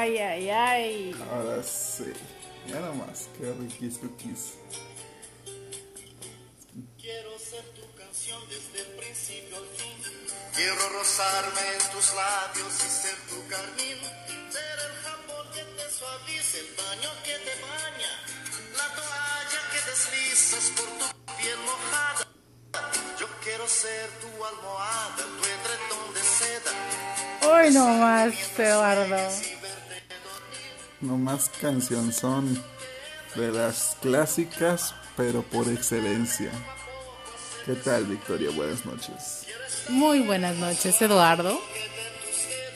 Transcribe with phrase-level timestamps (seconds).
[0.00, 1.16] Ay, ay, ay.
[1.30, 2.10] Ahora sí.
[2.66, 4.56] Ya nomás, qué riquis cookies.
[6.98, 9.96] Quiero ser tu canción desde el principio al fin.
[10.56, 14.00] Quiero rozarme en tus labios y ser tu carmín.
[14.48, 18.12] Ser el jabón que te suaviza, el baño que te baña.
[18.80, 22.24] La toalla que deslizas por tu piel mojada.
[23.20, 26.72] Yo quiero ser tu almohada, tu edredón de seda.
[27.52, 29.49] Hoy nomás, Eduardo.
[31.00, 32.62] No más canción son
[33.34, 36.50] de las clásicas, pero por excelencia.
[37.64, 38.50] ¿Qué tal, Victoria?
[38.50, 39.46] Buenas noches.
[39.88, 41.58] Muy buenas noches, Eduardo.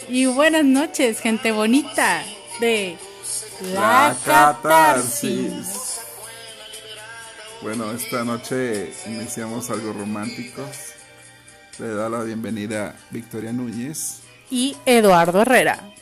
[0.09, 2.23] Y buenas noches, gente bonita
[2.61, 2.97] de
[3.75, 6.01] La, Catarsis.
[7.61, 10.67] Bueno, esta noche iniciamos algo románticos.
[11.79, 14.21] Le da la bienvenida Victoria Núñez.
[14.51, 15.94] Y Eduardo Herrera.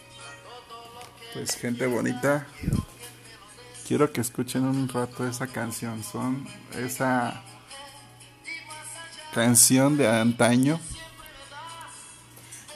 [1.33, 2.47] Pues gente bonita,
[3.89, 7.43] quiero que escuchen un rato esa canción, son esa
[9.33, 10.79] canción de antaño.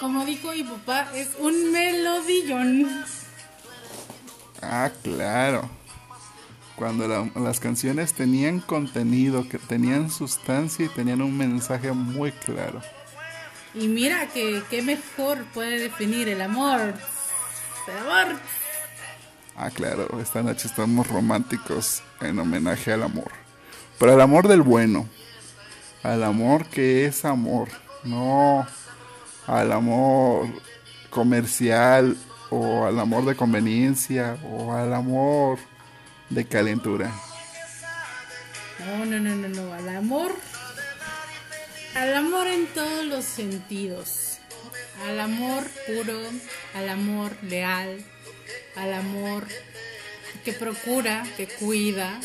[0.01, 3.05] Como dijo mi papá, es un melodillón.
[4.63, 5.69] Ah, claro.
[6.77, 12.81] Cuando las canciones tenían contenido, que tenían sustancia y tenían un mensaje muy claro.
[13.75, 16.95] Y mira que qué mejor puede definir el amor
[17.93, 18.39] amor.
[19.57, 23.31] Ah, claro, esta noche estamos románticos en homenaje al amor.
[23.99, 25.09] Pero al amor del bueno.
[26.03, 27.69] Al amor que es amor.
[28.05, 28.67] No
[29.47, 30.49] al amor
[31.11, 32.17] comercial
[32.51, 35.59] o al amor de conveniencia o al amor
[36.31, 37.13] de calentura.
[38.81, 40.33] No, no, no, no, no, al amor.
[41.95, 44.26] Al amor en todos los sentidos
[45.05, 46.19] al amor puro,
[46.75, 48.03] al amor leal,
[48.77, 49.47] al amor
[50.45, 52.21] que procura, que cuida,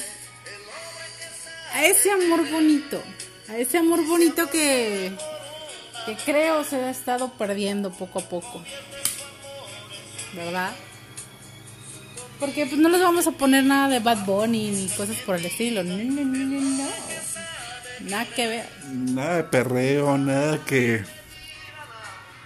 [1.74, 3.02] a ese amor bonito,
[3.50, 5.12] a ese amor bonito que,
[6.06, 8.64] que creo se ha estado perdiendo poco a poco,
[10.34, 10.72] ¿verdad?
[12.40, 15.46] Porque pues no les vamos a poner nada de Bad Bunny ni cosas por el
[15.46, 15.96] estilo, nada
[18.36, 18.68] que ver.
[18.88, 21.04] Nada de perreo, nada que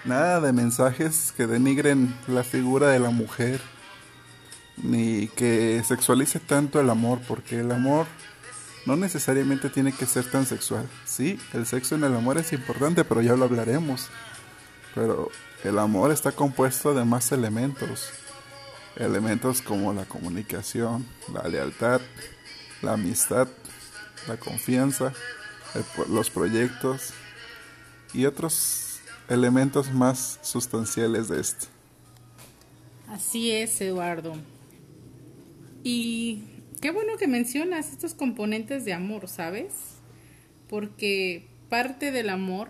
[0.06, 3.60] Nada de mensajes que denigren la figura de la mujer,
[4.78, 8.06] ni que sexualice tanto el amor, porque el amor
[8.86, 10.88] no necesariamente tiene que ser tan sexual.
[11.06, 14.10] Sí, el sexo en el amor es importante, pero ya lo hablaremos.
[14.94, 15.32] Pero
[15.64, 18.12] el amor está compuesto de más elementos.
[18.98, 22.00] Elementos como la comunicación, la lealtad,
[22.84, 23.48] la amistad,
[24.28, 25.14] la confianza,
[26.10, 27.12] los proyectos
[28.14, 28.85] y otros
[29.30, 31.68] elementos más sustanciales de esto.
[33.08, 34.34] Así es, Eduardo.
[35.84, 36.44] Y
[36.82, 39.74] qué bueno que mencionas estos componentes de amor, ¿sabes?
[40.68, 42.70] Porque parte del amor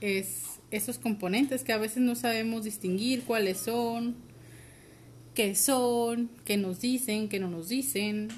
[0.00, 4.16] es esos componentes que a veces no sabemos distinguir cuáles son,
[5.34, 8.28] qué son, qué nos dicen, qué no nos dicen.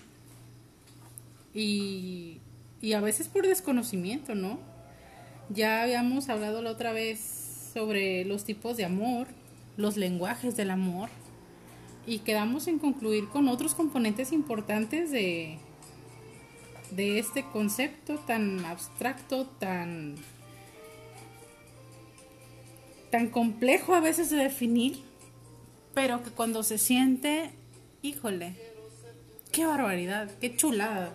[1.55, 2.39] Y,
[2.81, 4.59] y a veces por desconocimiento, ¿no?
[5.54, 7.20] Ya habíamos hablado la otra vez
[7.74, 9.26] sobre los tipos de amor,
[9.76, 11.08] los lenguajes del amor
[12.06, 15.58] y quedamos en concluir con otros componentes importantes de,
[16.90, 20.16] de este concepto tan abstracto, tan,
[23.10, 25.00] tan complejo a veces de definir,
[25.92, 27.50] pero que cuando se siente,
[28.00, 28.56] híjole,
[29.50, 31.12] qué barbaridad, qué chulada.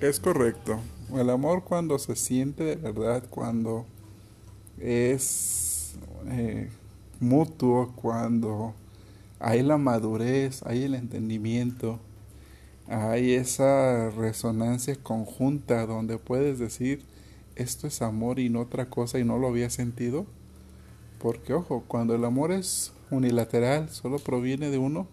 [0.00, 0.80] Es correcto.
[1.14, 3.86] El amor cuando se siente de verdad, cuando
[4.78, 5.96] es
[6.28, 6.68] eh,
[7.20, 8.74] mutuo, cuando
[9.38, 12.00] hay la madurez, hay el entendimiento,
[12.88, 17.04] hay esa resonancia conjunta donde puedes decir
[17.56, 20.26] esto es amor y no otra cosa y no lo había sentido.
[21.18, 25.08] Porque ojo, cuando el amor es unilateral, solo proviene de uno,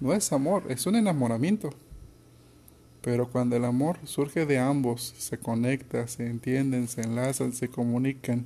[0.00, 1.70] no es amor, es un enamoramiento.
[3.08, 8.44] Pero cuando el amor surge de ambos, se conecta, se entienden, se enlazan, se comunican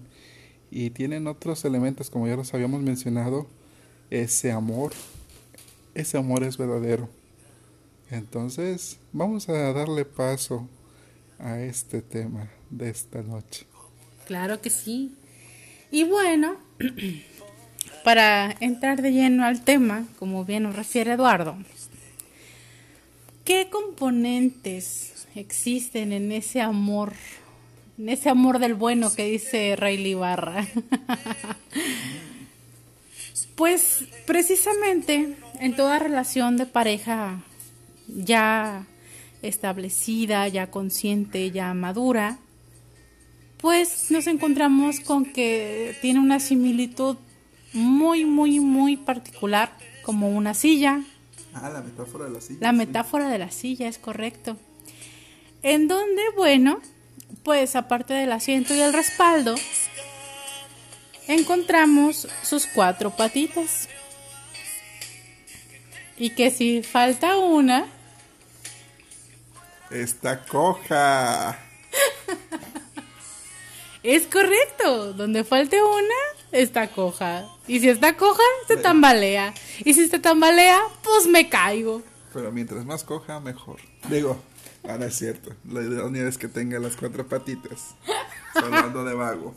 [0.70, 3.48] y tienen otros elementos como ya los habíamos mencionado,
[4.08, 4.92] ese amor,
[5.96, 7.08] ese amor es verdadero.
[8.08, 10.68] Entonces, vamos a darle paso
[11.40, 13.66] a este tema de esta noche.
[14.28, 15.16] Claro que sí.
[15.90, 16.54] Y bueno,
[18.04, 21.56] para entrar de lleno al tema, como bien nos refiere Eduardo,
[23.44, 27.12] ¿Qué componentes existen en ese amor,
[27.98, 30.66] en ese amor del bueno que dice Ray Barra?
[33.54, 37.44] Pues precisamente en toda relación de pareja
[38.08, 38.86] ya
[39.42, 42.38] establecida, ya consciente, ya madura,
[43.58, 47.16] pues nos encontramos con que tiene una similitud
[47.72, 49.70] muy, muy, muy particular,
[50.02, 51.02] como una silla.
[51.54, 52.58] Ah, la metáfora de la silla.
[52.60, 54.56] La metáfora de la silla, es correcto.
[55.62, 56.80] En donde, bueno,
[57.42, 59.54] pues aparte del asiento y el respaldo,
[61.28, 63.88] encontramos sus cuatro patitas.
[66.16, 67.86] Y que si falta una,
[69.92, 71.58] Está coja.
[74.02, 75.12] es correcto.
[75.12, 76.14] Donde falte una,
[76.52, 77.46] está coja.
[77.66, 79.54] Y si está coja, se tambalea.
[79.84, 82.02] Y si se tambalea, pues me caigo.
[82.32, 83.80] Pero mientras más coja, mejor.
[84.08, 84.40] Digo,
[84.88, 85.54] ah, no es cierto.
[85.68, 87.94] La idea es que tenga las cuatro patitas.
[88.54, 89.54] Hablando de vago.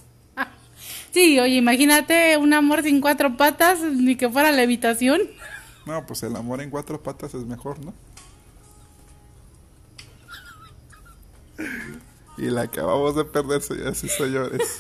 [1.12, 5.22] Sí, oye, imagínate un amor sin cuatro patas, ni que fuera levitación.
[5.86, 7.94] No, pues el amor en cuatro patas es mejor, ¿no?
[12.38, 14.78] Y la acabamos de perder, señoras y señores.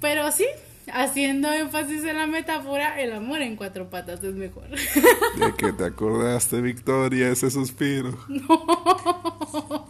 [0.00, 0.46] Pero sí,
[0.92, 4.68] haciendo énfasis en la metáfora, el amor en cuatro patas es mejor.
[4.68, 8.18] De que te acordaste, Victoria, ese suspiro.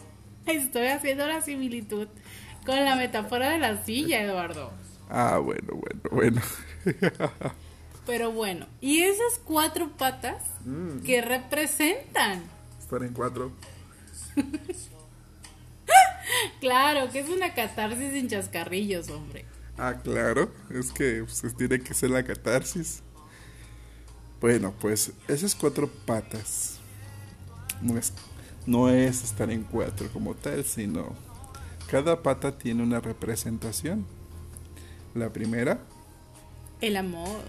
[0.46, 2.08] Estoy haciendo la similitud
[2.64, 4.72] con la metáfora de la silla, Eduardo.
[5.10, 6.42] Ah, bueno, bueno, bueno.
[8.06, 10.42] Pero bueno, ¿y esas cuatro patas
[11.04, 12.42] qué representan?
[12.80, 13.52] Estar en cuatro.
[16.60, 19.46] Claro, que es una catarsis sin chascarrillos, hombre.
[19.78, 23.02] Ah, claro, es que pues, tiene que ser la catarsis.
[24.40, 26.78] Bueno, pues esas cuatro patas
[27.80, 28.12] no es,
[28.66, 31.14] no es estar en cuatro como tal, sino
[31.90, 34.06] cada pata tiene una representación.
[35.14, 35.80] La primera,
[36.80, 37.42] El amor.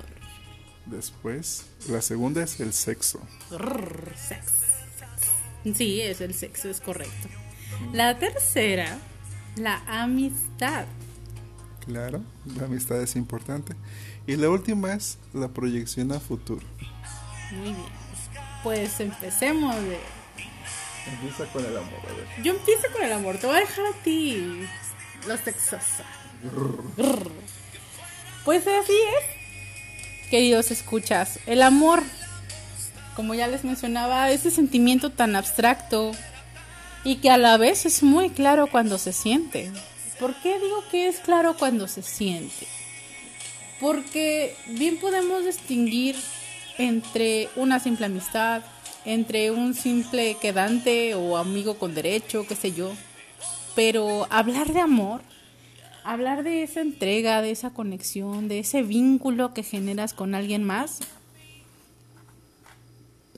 [0.86, 3.20] después, la segunda es el sexo.
[3.50, 4.66] Sexo,
[4.98, 5.76] sexo.
[5.78, 7.28] Sí, es el sexo, es correcto.
[7.94, 8.98] La tercera,
[9.58, 10.86] la amistad.
[11.90, 12.22] Claro,
[12.56, 13.74] la amistad es importante.
[14.28, 16.64] Y la última es la proyección a futuro.
[17.52, 17.78] Muy bien.
[18.64, 19.98] Pues empecemos de...
[21.12, 22.44] Empieza con el amor, a ver.
[22.44, 24.68] Yo empiezo con el amor, te voy a dejar a ti
[25.28, 26.04] lo sexosa.
[26.44, 27.32] Grrr.
[28.46, 31.40] Pues así es, queridos escuchas.
[31.48, 32.04] El amor,
[33.16, 36.12] como ya les mencionaba, ese sentimiento tan abstracto
[37.04, 39.72] y que a la vez es muy claro cuando se siente.
[40.20, 42.68] ¿Por qué digo que es claro cuando se siente?
[43.80, 46.16] Porque bien podemos distinguir
[46.78, 48.62] entre una simple amistad,
[49.06, 52.92] entre un simple quedante o amigo con derecho, qué sé yo.
[53.76, 55.22] Pero hablar de amor,
[56.04, 61.00] hablar de esa entrega, de esa conexión, de ese vínculo que generas con alguien más,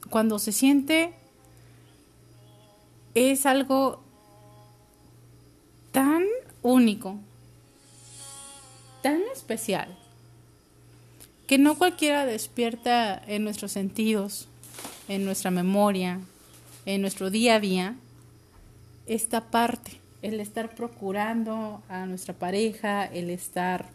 [0.10, 1.14] cuando se siente
[3.14, 4.04] es algo
[5.92, 6.26] tan
[6.62, 7.20] único,
[9.02, 9.98] tan especial,
[11.48, 14.48] que no cualquiera despierta en nuestros sentidos,
[15.08, 16.20] en nuestra memoria,
[16.86, 17.96] en nuestro día a día,
[19.08, 23.90] esta parte, el estar procurando a nuestra pareja, el estar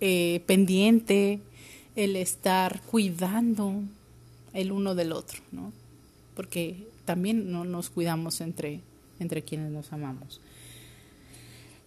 [0.00, 1.40] eh, pendiente,
[1.94, 3.82] el estar cuidando
[4.52, 5.72] el uno del otro, ¿no?
[6.34, 8.80] Porque también no nos cuidamos entre,
[9.18, 10.40] entre quienes nos amamos.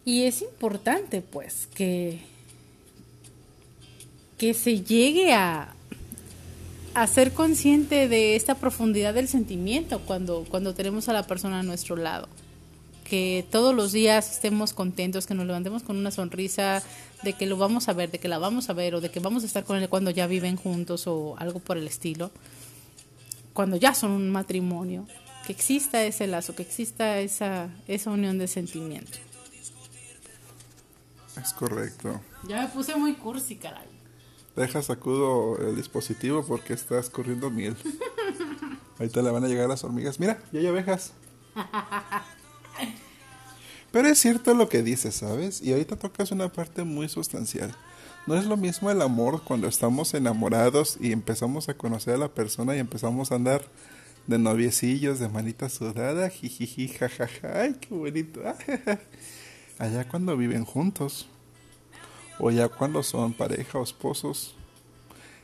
[0.04, 2.20] Y es importante, pues, que,
[4.38, 5.76] que se llegue a,
[6.94, 11.64] a ser consciente de esta profundidad del sentimiento cuando, cuando tenemos a la persona a
[11.64, 12.28] nuestro lado.
[13.04, 16.82] Que todos los días estemos contentos, que nos levantemos con una sonrisa
[17.24, 19.20] de que lo vamos a ver, de que la vamos a ver o de que
[19.20, 22.32] vamos a estar con él cuando ya viven juntos o algo por el estilo.
[23.54, 25.06] Cuando ya son un matrimonio,
[25.46, 29.18] que exista ese lazo, que exista esa, esa unión de sentimiento.
[31.40, 32.20] Es correcto.
[32.48, 33.88] Ya me puse muy cursi, caray.
[34.56, 37.76] Deja sacudo el dispositivo porque estás corriendo miel.
[39.00, 40.20] Ahorita le van a llegar las hormigas.
[40.20, 41.14] Mira, ya hay abejas.
[43.92, 45.62] Pero es cierto lo que dices, ¿sabes?
[45.62, 47.76] Y ahorita tocas una parte muy sustancial.
[48.28, 52.30] No es lo mismo el amor cuando estamos enamorados y empezamos a conocer a la
[52.30, 53.64] persona y empezamos a andar
[54.28, 58.42] de noviecillos, de manita sudada, jijiji, jajaja, ay, qué bonito.
[59.82, 61.28] Allá cuando viven juntos.
[62.38, 64.54] O ya cuando son pareja o esposos.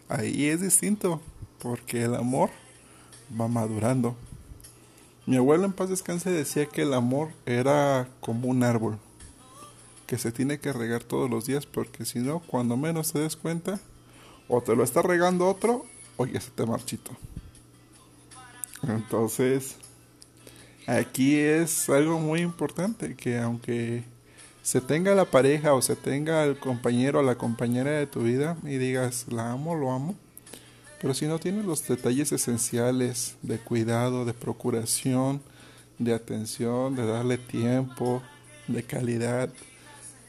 [0.09, 1.19] Ahí es distinto,
[1.57, 2.51] porque el amor
[3.39, 4.15] va madurando.
[5.25, 8.99] Mi abuelo en paz descanse decía que el amor era como un árbol.
[10.05, 13.35] que se tiene que regar todos los días porque si no, cuando menos te des
[13.35, 13.79] cuenta,
[14.47, 17.11] o te lo está regando otro o ya se te marchito.
[18.87, 19.77] Entonces,
[20.85, 24.03] aquí es algo muy importante que aunque
[24.67, 28.57] se tenga la pareja o se tenga el compañero o la compañera de tu vida
[28.65, 30.13] y digas, la amo, lo amo,
[31.01, 35.41] pero si no tienes los detalles esenciales de cuidado, de procuración,
[35.99, 38.21] de atención, de darle tiempo,
[38.67, 39.49] de calidad,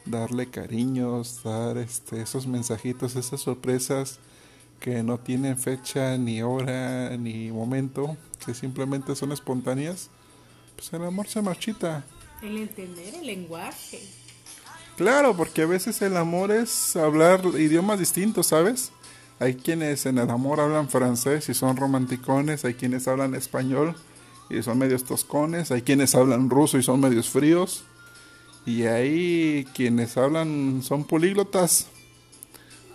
[0.04, 4.20] darle cariños, dar este, esos mensajitos, esas sorpresas
[4.78, 8.16] que no tienen fecha, ni hora, ni momento,
[8.46, 10.10] que simplemente son espontáneas,
[10.76, 12.04] pues el amor se marchita.
[12.40, 13.98] El entender el lenguaje.
[14.98, 18.90] Claro, porque a veces el amor es hablar idiomas distintos, ¿sabes?
[19.38, 23.94] Hay quienes en el amor hablan francés y son romanticones, hay quienes hablan español
[24.50, 27.84] y son medios toscones, hay quienes hablan ruso y son medios fríos,
[28.66, 31.86] y hay quienes hablan son políglotas.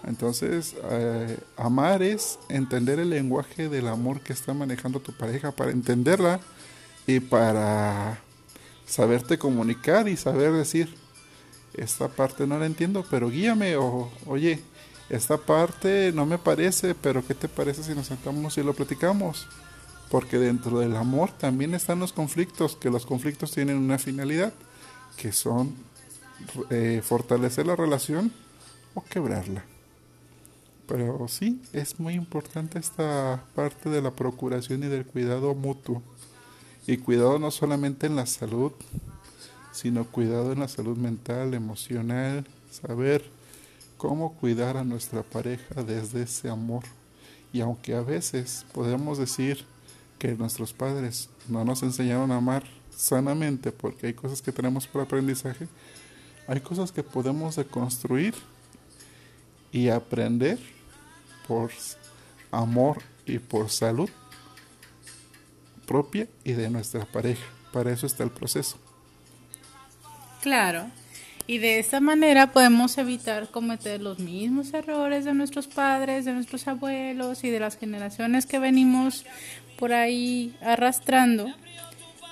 [0.05, 5.71] Entonces, eh, amar es entender el lenguaje del amor que está manejando tu pareja para
[5.71, 6.41] entenderla
[7.07, 8.19] y para
[8.85, 11.01] saberte comunicar y saber decir,
[11.73, 14.61] esta parte no la entiendo, pero guíame o oye,
[15.09, 19.47] esta parte no me parece, pero ¿qué te parece si nos sentamos y lo platicamos?
[20.09, 24.53] Porque dentro del amor también están los conflictos, que los conflictos tienen una finalidad,
[25.17, 25.75] que son
[26.69, 28.31] eh, fortalecer la relación
[28.93, 29.65] o quebrarla.
[30.87, 36.01] Pero sí, es muy importante esta parte de la procuración y del cuidado mutuo.
[36.85, 38.73] Y cuidado no solamente en la salud,
[39.73, 43.25] sino cuidado en la salud mental, emocional, saber
[43.97, 46.83] cómo cuidar a nuestra pareja desde ese amor.
[47.51, 49.65] Y aunque a veces podemos decir
[50.19, 52.63] que nuestros padres no nos enseñaron a amar
[52.95, 55.67] sanamente porque hay cosas que tenemos por aprendizaje,
[56.47, 58.35] hay cosas que podemos deconstruir
[59.71, 60.59] y aprender
[61.47, 61.71] por
[62.51, 64.09] amor y por salud
[65.87, 67.43] propia y de nuestra pareja.
[67.71, 68.77] Para eso está el proceso.
[70.43, 70.87] Claro.
[71.47, 76.67] Y de esta manera podemos evitar cometer los mismos errores de nuestros padres, de nuestros
[76.67, 79.25] abuelos y de las generaciones que venimos
[79.79, 81.47] por ahí arrastrando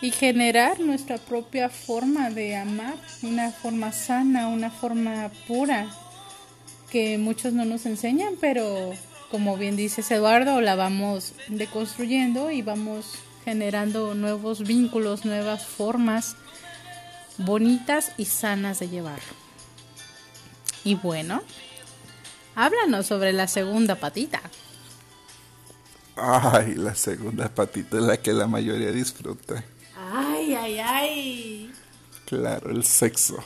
[0.01, 5.87] y generar nuestra propia forma de amar, una forma sana, una forma pura,
[6.91, 8.91] que muchos no nos enseñan, pero
[9.29, 13.15] como bien dices Eduardo, la vamos deconstruyendo y vamos
[13.45, 16.35] generando nuevos vínculos, nuevas formas
[17.45, 19.33] bonitas y sanas de llevarlo.
[20.83, 21.41] Y bueno,
[22.55, 24.41] háblanos sobre la segunda patita.
[26.15, 29.63] Ay, la segunda patita es la que la mayoría disfruta.
[30.13, 31.73] Ay, ay, ay.
[32.25, 33.37] Claro, el sexo.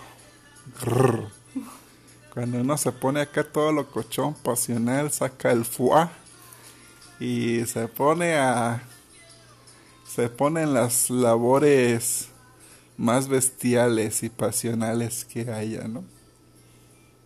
[2.34, 6.12] Cuando uno se pone acá todo lo cochón, pasional, saca el fuá
[7.20, 8.84] y se pone a...
[10.06, 12.30] Se pone en las labores
[12.98, 16.04] más bestiales y pasionales que haya, ¿no?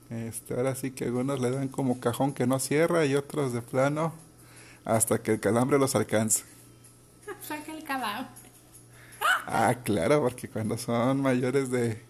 [0.10, 3.62] Este, ahora sí que algunos le dan como cajón que no cierra y otros de
[3.62, 4.14] plano
[4.84, 6.44] hasta que el calambre los alcance.
[7.42, 8.34] Saca el calambre.
[9.46, 12.02] Ah, claro, porque cuando son mayores de,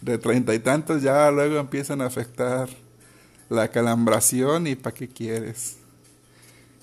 [0.00, 2.68] de treinta y tantos ya luego empiezan a afectar
[3.50, 5.76] la calambración y para qué quieres.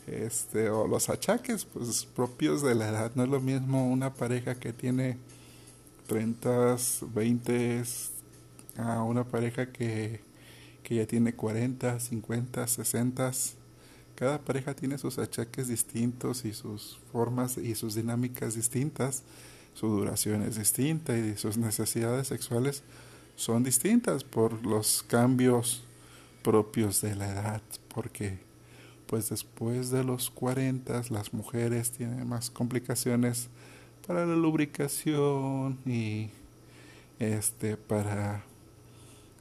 [0.05, 3.11] Este, o los achaques, pues propios de la edad.
[3.15, 5.17] No es lo mismo una pareja que tiene
[6.09, 6.75] 30,
[7.13, 7.83] 20
[8.77, 10.21] a una pareja que,
[10.81, 13.31] que ya tiene 40, 50, 60.
[14.15, 19.21] Cada pareja tiene sus achaques distintos y sus formas y sus dinámicas distintas.
[19.75, 22.81] Su duración es distinta y sus necesidades sexuales
[23.35, 25.83] son distintas por los cambios
[26.43, 27.61] propios de la edad,
[27.93, 28.39] porque
[29.05, 33.49] pues después de los 40 las mujeres tienen más complicaciones
[34.09, 36.31] para la lubricación y
[37.19, 38.43] este para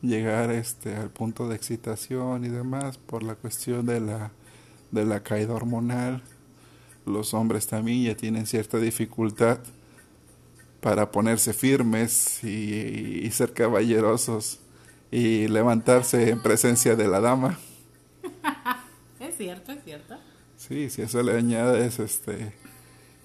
[0.03, 4.31] llegar este al punto de excitación y demás por la cuestión de la
[4.91, 6.23] de la caída hormonal
[7.07, 9.59] los hombres también ya tienen cierta dificultad
[10.83, 14.61] para ponerse firmes y, y ser caballerosos
[15.11, 17.59] y levantarse en presencia de la dama.
[19.21, 20.19] es cierto, es cierto.
[20.59, 22.53] Sí, si eso le añades este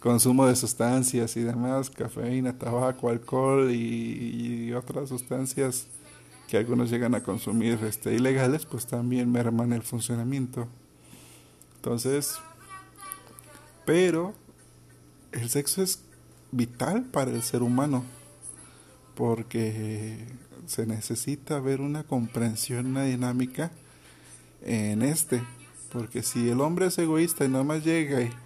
[0.04, 5.88] consumo de sustancias y demás, cafeína, tabaco, alcohol y, otras sustancias
[6.50, 10.68] que algunos llegan a consumir este, ilegales, pues también merman el funcionamiento.
[11.78, 12.36] Entonces,
[13.86, 14.34] pero
[15.32, 16.02] el sexo es
[16.52, 18.04] vital para el ser humano,
[19.16, 20.18] porque
[20.66, 23.72] se necesita ver una comprensión, una dinámica
[24.64, 25.42] en este,
[25.94, 28.43] porque si el hombre es egoísta y nada más llega y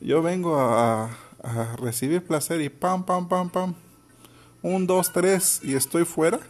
[0.00, 1.10] yo vengo a,
[1.42, 3.74] a recibir placer y pam, pam, pam, pam,
[4.62, 6.40] un, dos, tres y estoy fuera,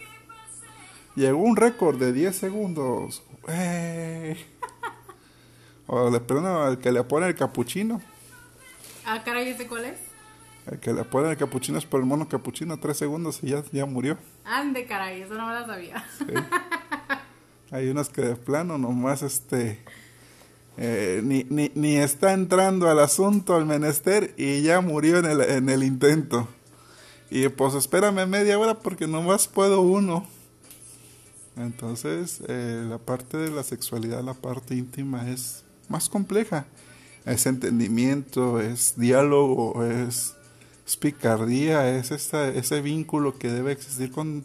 [1.14, 3.22] llegó un récord de 10 segundos.
[3.48, 4.36] ¡Ey!
[5.88, 8.02] O le al que le pone el capuchino.
[9.04, 10.00] Ah, caray, ¿ese cuál es?
[10.66, 13.62] El que le pone el capuchino es por el mono capuchino, tres segundos y ya,
[13.70, 14.18] ya murió.
[14.44, 16.04] Ande, caray, eso no me la sabía.
[16.18, 16.24] Sí.
[17.70, 19.84] Hay unos que de plano nomás este
[20.76, 25.40] eh, ni, ni, ni está entrando al asunto, al menester, y ya murió en el,
[25.40, 26.48] en el intento.
[27.30, 30.26] Y pues espérame media hora porque nomás puedo uno.
[31.56, 36.66] Entonces, eh, la parte de la sexualidad, la parte íntima es más compleja.
[37.24, 40.34] Es entendimiento, es diálogo, es,
[41.00, 44.44] picardía, es esta, ese vínculo que debe existir con,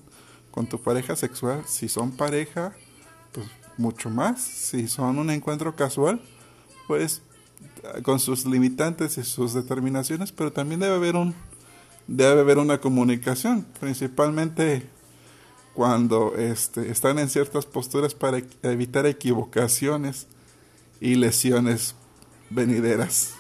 [0.50, 1.64] con tu pareja sexual.
[1.68, 2.74] Si son pareja,
[3.34, 3.46] pues
[3.78, 4.42] mucho más.
[4.42, 6.22] Si son un encuentro casual,
[6.88, 7.22] pues
[8.04, 11.34] con sus limitantes y sus determinaciones, pero también debe haber un
[12.08, 14.90] debe haber una comunicación, principalmente
[15.74, 20.28] cuando este, están en ciertas posturas para evitar equivocaciones
[21.00, 21.96] y lesiones
[22.50, 23.36] venideras.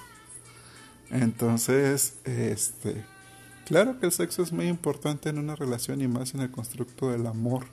[1.09, 3.03] Entonces, este,
[3.65, 7.11] claro que el sexo es muy importante en una relación y más en el constructo
[7.11, 7.65] del amor,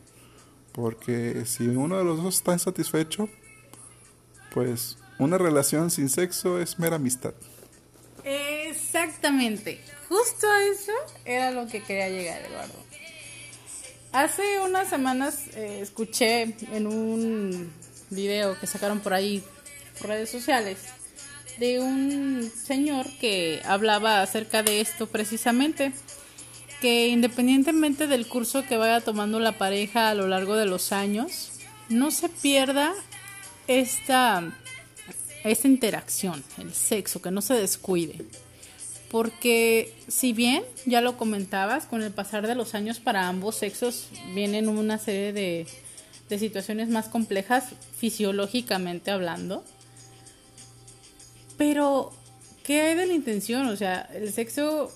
[0.73, 3.29] porque si uno de los dos está insatisfecho,
[4.53, 7.35] pues una relación sin sexo es mera amistad.
[8.25, 10.93] Exactamente, justo eso
[11.25, 12.89] era lo que quería llegar, Eduardo.
[14.13, 17.71] Hace unas semanas eh, escuché en un
[18.11, 19.43] video que sacaron por ahí,
[19.99, 20.79] por redes sociales,
[21.59, 25.93] de un señor que hablaba acerca de esto precisamente,
[26.81, 31.51] que independientemente del curso que vaya tomando la pareja a lo largo de los años,
[31.89, 32.95] no se pierda
[33.67, 34.53] esta,
[35.45, 38.25] esta interacción, el sexo, que no se descuide.
[39.11, 44.09] Porque si bien, ya lo comentabas, con el pasar de los años para ambos sexos
[44.35, 45.67] vienen una serie de,
[46.29, 49.65] de situaciones más complejas fisiológicamente hablando.
[51.57, 52.13] Pero,
[52.65, 53.67] ¿qué hay de la intención?
[53.67, 54.93] O sea, el sexo,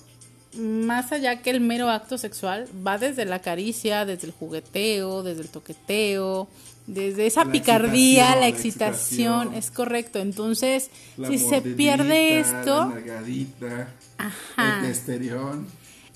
[0.57, 5.41] más allá que el mero acto sexual, va desde la caricia, desde el jugueteo, desde
[5.41, 6.47] el toqueteo,
[6.87, 9.53] desde esa La picardía, excitación, la la excitación, excitación.
[9.55, 10.19] es correcto.
[10.19, 13.87] Entonces, La si se pierde La esto, nalgadita,
[14.17, 14.79] Ajá.
[14.81, 15.67] el testerión.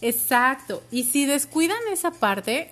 [0.02, 0.84] exacto.
[0.92, 2.72] Y si descuidan esa parte,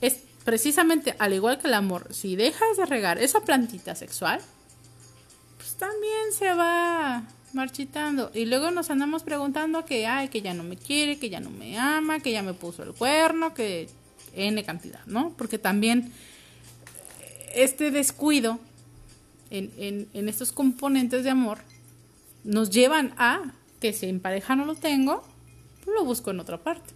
[0.00, 4.40] es precisamente al igual que el amor, si dejas de regar esa plantita sexual,
[5.56, 8.30] pues también se va marchitando.
[8.34, 11.50] Y luego nos andamos preguntando que, ay, que ya no me quiere, que ya no
[11.50, 13.88] me ama, que ya me puso el cuerno, que
[14.34, 15.34] N cantidad, ¿no?
[15.36, 16.12] Porque también
[17.54, 18.58] este descuido
[19.50, 21.58] en, en, en estos componentes de amor
[22.44, 25.22] nos llevan a que si en pareja no lo tengo,
[25.84, 26.94] pues lo busco en otra parte.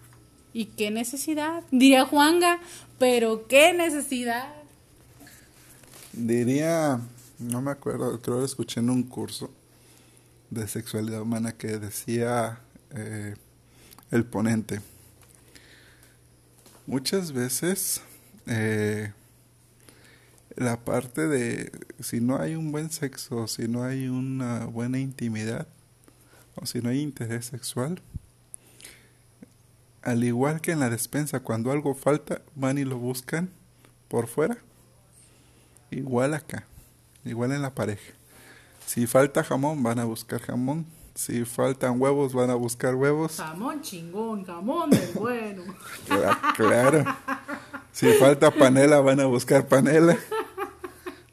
[0.52, 1.64] ¿Y qué necesidad?
[1.70, 2.60] Diría Juanga,
[2.98, 4.48] pero qué necesidad.
[6.12, 7.00] Diría,
[7.38, 9.50] no me acuerdo, creo que escuché en un curso
[10.56, 13.34] de sexualidad humana que decía eh,
[14.10, 14.80] el ponente.
[16.86, 18.00] Muchas veces
[18.46, 19.12] eh,
[20.56, 25.66] la parte de si no hay un buen sexo, si no hay una buena intimidad
[26.54, 28.00] o si no hay interés sexual,
[30.02, 33.50] al igual que en la despensa, cuando algo falta, van y lo buscan
[34.08, 34.56] por fuera.
[35.90, 36.64] Igual acá,
[37.24, 38.12] igual en la pareja.
[38.86, 40.86] Si falta jamón, van a buscar jamón.
[41.14, 43.36] Si faltan huevos, van a buscar huevos.
[43.38, 45.62] Jamón chingón, jamón del bueno.
[46.08, 47.04] Cla- Claro.
[47.92, 50.16] Si falta panela, van a buscar panela.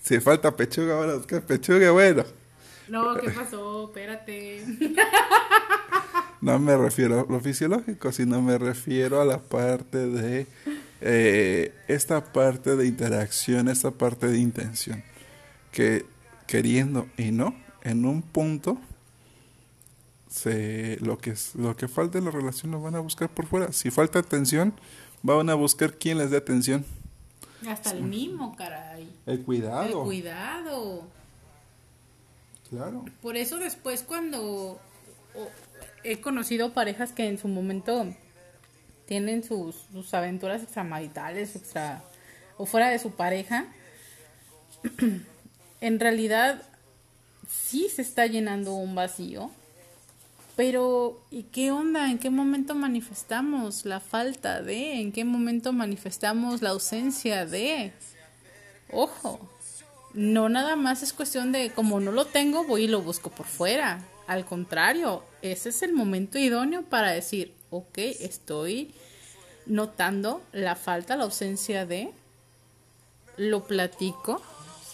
[0.02, 1.92] Si falta pechuga, van a buscar pechuga.
[1.92, 2.24] Bueno,
[2.88, 3.86] No, ¿qué pasó?
[3.88, 4.66] Espérate.
[6.42, 10.48] no me refiero a lo fisiológico, sino me refiero a la parte de
[11.02, 15.04] eh, esta parte de interacción, esta parte de intención.
[15.72, 16.06] Que
[16.48, 18.78] queriendo y no, en un punto,
[20.30, 23.72] se, lo, que, lo que falta en la relación lo van a buscar por fuera.
[23.72, 24.74] Si falta atención,
[25.22, 26.86] van a buscar quién les dé atención.
[27.68, 29.10] Hasta el mismo, caray.
[29.26, 29.86] El cuidado.
[29.86, 31.08] El cuidado.
[32.70, 33.06] Claro.
[33.22, 34.80] Por eso después cuando
[36.04, 38.08] he conocido parejas que en su momento
[39.06, 42.04] tienen sus, sus aventuras extramaritales extra,
[42.58, 43.68] o fuera de su pareja,
[45.84, 46.62] en realidad
[47.46, 49.52] sí se está llenando un vacío
[50.56, 52.10] Pero, ¿y qué onda?
[52.10, 55.02] ¿En qué momento manifestamos la falta de?
[55.02, 57.92] ¿En qué momento manifestamos la ausencia de?
[58.92, 59.40] Ojo,
[60.14, 63.48] no nada más es cuestión de como no lo tengo, voy y lo busco por
[63.48, 64.00] fuera.
[64.26, 68.94] Al contrario, ese es el momento idóneo para decir, ok, estoy
[69.66, 72.14] notando la falta, la ausencia de,
[73.36, 74.42] lo platico,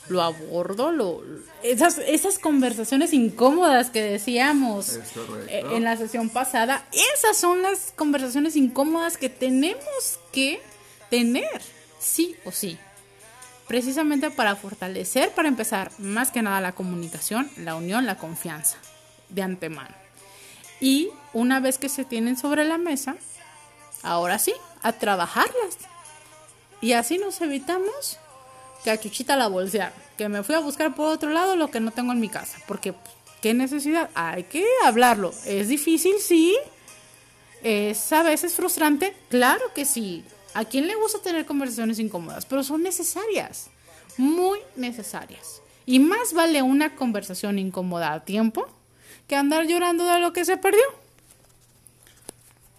[0.10, 1.24] lo abordo, lo,
[1.63, 5.00] esas, esas conversaciones incómodas que decíamos
[5.48, 10.62] eh, en la sesión pasada, esas son las conversaciones incómodas que tenemos que
[11.10, 11.62] tener,
[12.00, 12.78] sí o sí.
[13.67, 18.78] Precisamente para fortalecer, para empezar, más que nada la comunicación, la unión, la confianza
[19.30, 19.95] de antemano.
[20.80, 23.15] Y una vez que se tienen sobre la mesa,
[24.02, 25.78] ahora sí, a trabajarlas.
[26.82, 28.17] Y así nos evitamos
[28.84, 31.80] que a Chuchita la bolsearon, que me fui a buscar por otro lado lo que
[31.80, 35.34] no tengo en mi casa, porque pues, qué necesidad, hay que hablarlo.
[35.46, 36.58] Es difícil, sí.
[37.63, 40.24] Es a veces frustrante, claro que sí.
[40.54, 42.46] ¿A quién le gusta tener conversaciones incómodas?
[42.46, 43.70] Pero son necesarias,
[44.18, 45.62] muy necesarias.
[45.86, 48.68] Y más vale una conversación incómoda a tiempo
[49.28, 50.84] que andar llorando de lo que se perdió.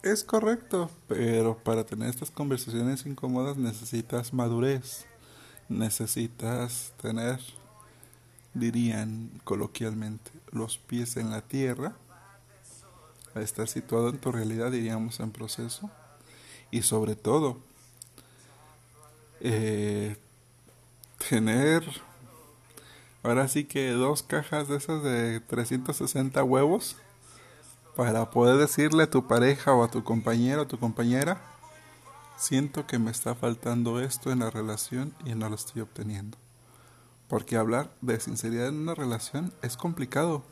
[0.03, 5.07] Es correcto, pero para tener estas conversaciones incómodas necesitas madurez,
[5.71, 7.41] necesitas tener,
[8.53, 11.95] dirían coloquialmente, los pies en la tierra,
[13.37, 15.89] estar situado en tu realidad, diríamos en proceso,
[16.71, 17.59] y sobre todo,
[19.41, 20.17] eh,
[21.29, 21.85] tener,
[23.23, 26.97] ahora sí que dos cajas de esas de 360 huevos
[27.95, 31.41] para poder decirle a tu pareja o a tu compañero o tu compañera,
[32.41, 36.39] siento que me está faltando esto en la relación y no lo estoy obteniendo.
[37.29, 40.43] Porque hablar de sinceridad en una relación es complicado.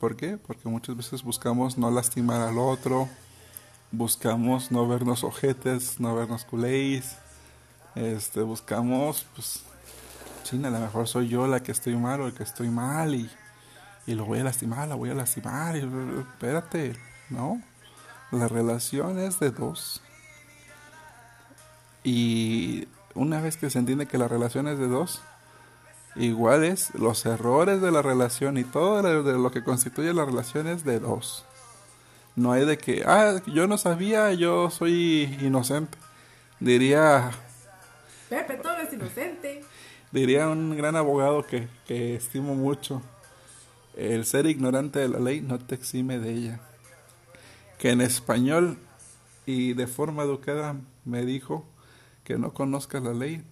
[0.00, 0.36] ¿Por qué?
[0.36, 3.08] Porque muchas veces buscamos no lastimar al otro,
[3.92, 7.16] buscamos no vernos ojetes, no vernos culéis,
[7.94, 9.62] este, buscamos, pues,
[10.42, 13.14] china, a lo mejor soy yo la que estoy mal o el que estoy mal
[13.14, 13.30] y
[14.06, 16.96] y lo voy a lastimar, la voy a lastimar, y, espérate,
[17.30, 17.62] no,
[18.30, 20.02] la relación es de dos.
[22.04, 25.22] Y una vez que se entiende que la relación es de dos,
[26.14, 30.84] igual es los errores de la relación y todo lo que constituye la relación es
[30.84, 31.46] de dos.
[32.36, 35.96] No hay de que, ah, yo no sabía, yo soy inocente.
[36.60, 37.30] Diría,
[38.28, 39.60] Pepe, todo es inocente.
[40.10, 43.02] diría un gran abogado que, que estimo mucho.
[43.96, 46.60] El ser ignorante de la ley no te exime de ella.
[47.78, 48.78] Que en español
[49.46, 51.64] y de forma educada me dijo
[52.24, 53.44] que no conozcas la ley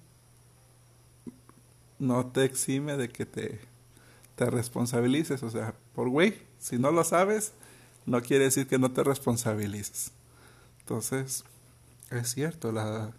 [2.03, 3.61] no te exime de que te,
[4.35, 5.43] te responsabilices.
[5.43, 7.53] O sea, por güey, si no lo sabes,
[8.07, 10.11] no quiere decir que no te responsabilices.
[10.81, 11.45] Entonces,
[12.11, 13.13] es cierto, la,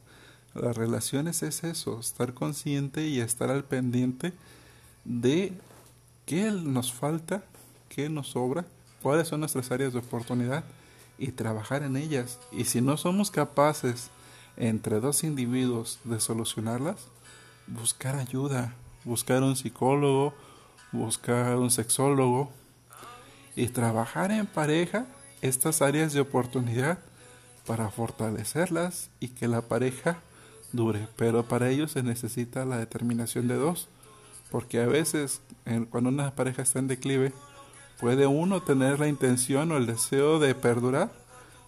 [0.53, 4.33] las relaciones es eso, estar consciente y estar al pendiente
[5.05, 5.53] de
[6.25, 7.43] qué nos falta,
[7.87, 8.65] qué nos sobra,
[9.01, 10.65] cuáles son nuestras áreas de oportunidad
[11.17, 12.37] y trabajar en ellas.
[12.51, 14.09] Y si no somos capaces
[14.57, 17.07] entre dos individuos de solucionarlas,
[17.67, 20.33] buscar ayuda, buscar un psicólogo,
[20.91, 22.51] buscar un sexólogo
[23.55, 25.05] y trabajar en pareja
[25.41, 26.99] estas áreas de oportunidad
[27.65, 30.19] para fortalecerlas y que la pareja
[30.71, 31.07] dure.
[31.15, 33.87] Pero para ello se necesita la determinación de dos.
[34.51, 35.41] Porque a veces,
[35.89, 37.33] cuando una pareja está en declive,
[37.99, 41.11] puede uno tener la intención o el deseo de perdurar,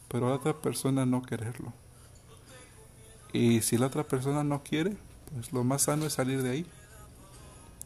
[0.08, 1.74] pero la otra persona no quererlo.
[3.36, 4.96] Y si la otra persona no quiere,
[5.34, 6.66] pues lo más sano es salir de ahí.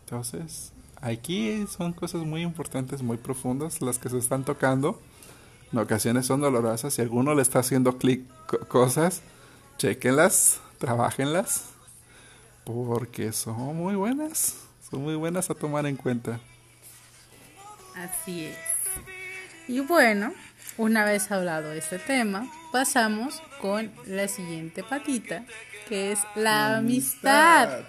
[0.02, 5.02] Entonces, aquí son cosas muy importantes, muy profundas, las que se están tocando.
[5.72, 6.94] En ocasiones son dolorosas.
[6.94, 9.22] Si alguno le está haciendo clic co- cosas,
[9.78, 11.66] chequenlas, trabajenlas,
[12.64, 14.56] porque son muy buenas.
[14.90, 16.40] Son muy buenas a tomar en cuenta.
[17.96, 18.58] Así es.
[19.68, 20.34] Y bueno,
[20.80, 25.44] una vez hablado de este tema, pasamos con la siguiente patita,
[25.90, 27.82] que es la amistad.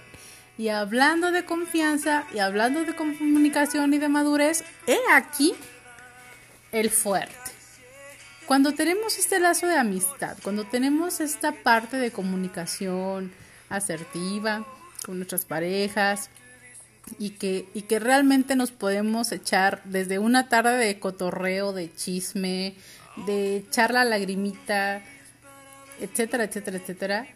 [0.59, 5.55] Y hablando de confianza y hablando de comunicación y de madurez, he aquí
[6.73, 7.37] el fuerte.
[8.47, 13.33] Cuando tenemos este lazo de amistad, cuando tenemos esta parte de comunicación
[13.69, 14.67] asertiva
[15.07, 16.29] con nuestras parejas,
[17.19, 22.75] y que, y que realmente nos podemos echar desde una tarde de cotorreo, de chisme,
[23.27, 25.03] de echar la lagrimita,
[26.01, 27.27] etcétera, etcétera, etcétera.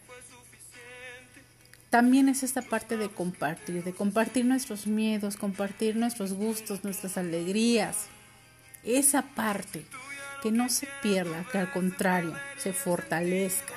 [1.91, 8.07] También es esta parte de compartir, de compartir nuestros miedos, compartir nuestros gustos, nuestras alegrías.
[8.83, 9.85] esa parte,
[10.43, 13.73] que no se pierda, que al contrario, se fortalezca.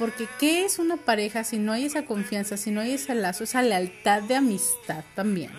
[0.00, 3.44] Porque ¿qué es una pareja si no hay esa confianza, si no hay ese lazo,
[3.44, 5.50] esa lealtad de amistad también?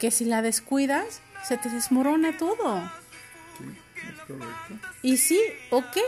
[0.00, 2.82] Que si la descuidas, se te desmorona todo.
[5.02, 5.40] Y sí,
[5.70, 5.98] ok,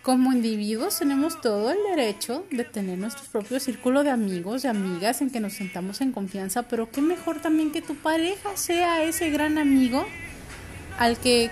[0.00, 5.20] como individuos tenemos todo el derecho de tener nuestro propio círculo de amigos, de amigas
[5.20, 9.28] en que nos sentamos en confianza, pero qué mejor también que tu pareja sea ese
[9.28, 10.06] gran amigo
[10.98, 11.50] al que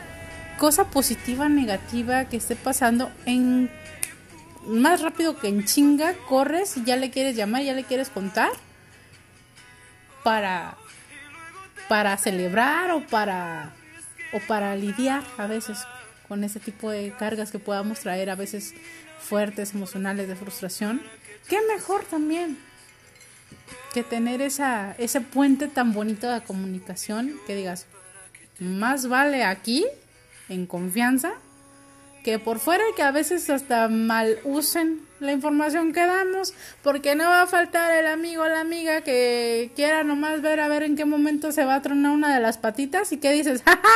[0.59, 3.71] cosa positiva, negativa que esté pasando en
[4.67, 8.51] más rápido que en chinga, corres y ya le quieres llamar, ya le quieres contar
[10.23, 10.77] para
[11.89, 13.73] para celebrar o para
[14.33, 15.79] o para lidiar a veces
[16.29, 18.75] con ese tipo de cargas que podamos traer a veces
[19.21, 21.03] fuertes, emocionales, de frustración,
[21.49, 22.59] qué mejor también
[23.93, 27.87] que tener esa, ese puente tan bonito de comunicación que digas,
[28.59, 29.85] más vale aquí,
[30.49, 31.35] en confianza,
[32.23, 37.15] que por fuera y que a veces hasta mal usen la información que damos, porque
[37.15, 40.83] no va a faltar el amigo o la amiga que quiera nomás ver a ver
[40.83, 43.89] en qué momento se va a tronar una de las patitas y que dices, jaja,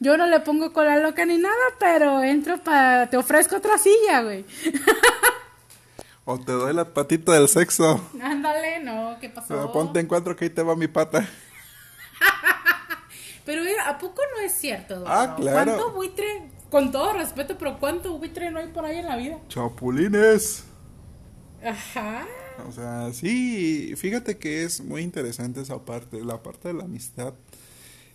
[0.00, 4.22] yo no le pongo cola loca ni nada, pero entro para, te ofrezco otra silla,
[4.22, 4.44] güey.
[6.30, 8.06] O te doy la patita del sexo.
[8.20, 9.48] Ándale, no, ¿qué pasó?
[9.48, 11.26] Pero ponte en cuatro que ahí te va mi pata.
[13.46, 15.04] Pero ¿a poco no es cierto?
[15.06, 15.72] Ah, claro.
[15.72, 19.38] ¿Cuánto buitre con todo respeto, pero ¿cuánto buitre no hay por ahí en la vida?
[19.48, 20.64] Chapulines.
[21.64, 22.26] Ajá.
[22.68, 27.34] O sea, sí, fíjate que es muy interesante esa parte, la parte de la amistad.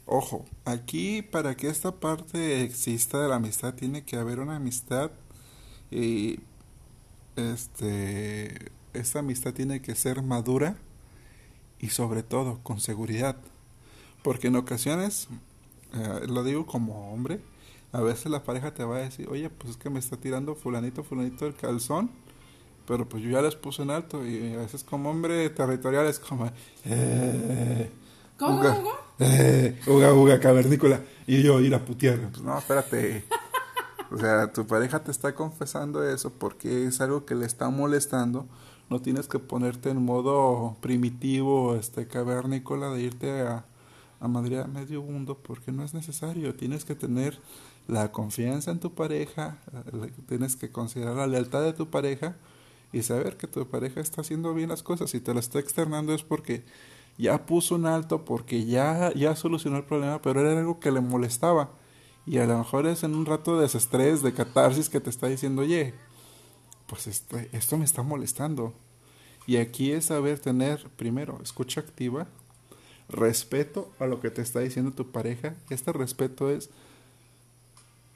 [0.06, 5.12] Ojo, aquí para que esta parte exista de la amistad tiene que haber una amistad
[5.92, 6.39] y
[7.36, 10.78] este esta amistad tiene que ser madura
[11.80, 13.38] y sobre todo con seguridad.
[14.24, 15.28] Porque en ocasiones,
[15.94, 17.42] eh, lo digo como hombre,
[17.93, 20.56] a veces la pareja te va a decir, oye, pues es que me está tirando
[20.56, 22.10] fulanito, fulanito el calzón,
[22.88, 26.19] pero pues yo ya les puse en alto y a veces como hombre territorial es
[26.19, 26.49] como,
[26.86, 27.91] eh,
[28.38, 28.89] ¿Cómo, uga, cómo?
[29.19, 32.19] Eh, uga, uga, cavernícola, y yo ir a putear.
[32.32, 33.23] Pues no, espérate.
[34.12, 38.47] O sea, tu pareja te está confesando eso porque es algo que le está molestando.
[38.89, 43.65] No tienes que ponerte en modo primitivo, este cavernícola, de irte a,
[44.19, 46.56] a madrear medio mundo porque no es necesario.
[46.56, 47.39] Tienes que tener
[47.88, 49.60] la confianza en tu pareja,
[50.28, 52.38] tienes que considerar la lealtad de tu pareja
[52.91, 55.10] y saber que tu pareja está haciendo bien las cosas.
[55.10, 56.63] Si te lo está externando es porque
[57.17, 61.02] ya puso un alto, porque ya, ya solucionó el problema, pero era algo que le
[61.02, 61.72] molestaba.
[62.26, 65.28] Y a lo mejor es en un rato de desestrés, de catarsis que te está
[65.28, 65.93] diciendo, oye,
[66.88, 68.74] pues este, esto me está molestando.
[69.46, 72.28] Y aquí es saber tener, primero, escucha activa,
[73.10, 75.56] respeto a lo que te está diciendo tu pareja.
[75.69, 76.69] Este respeto es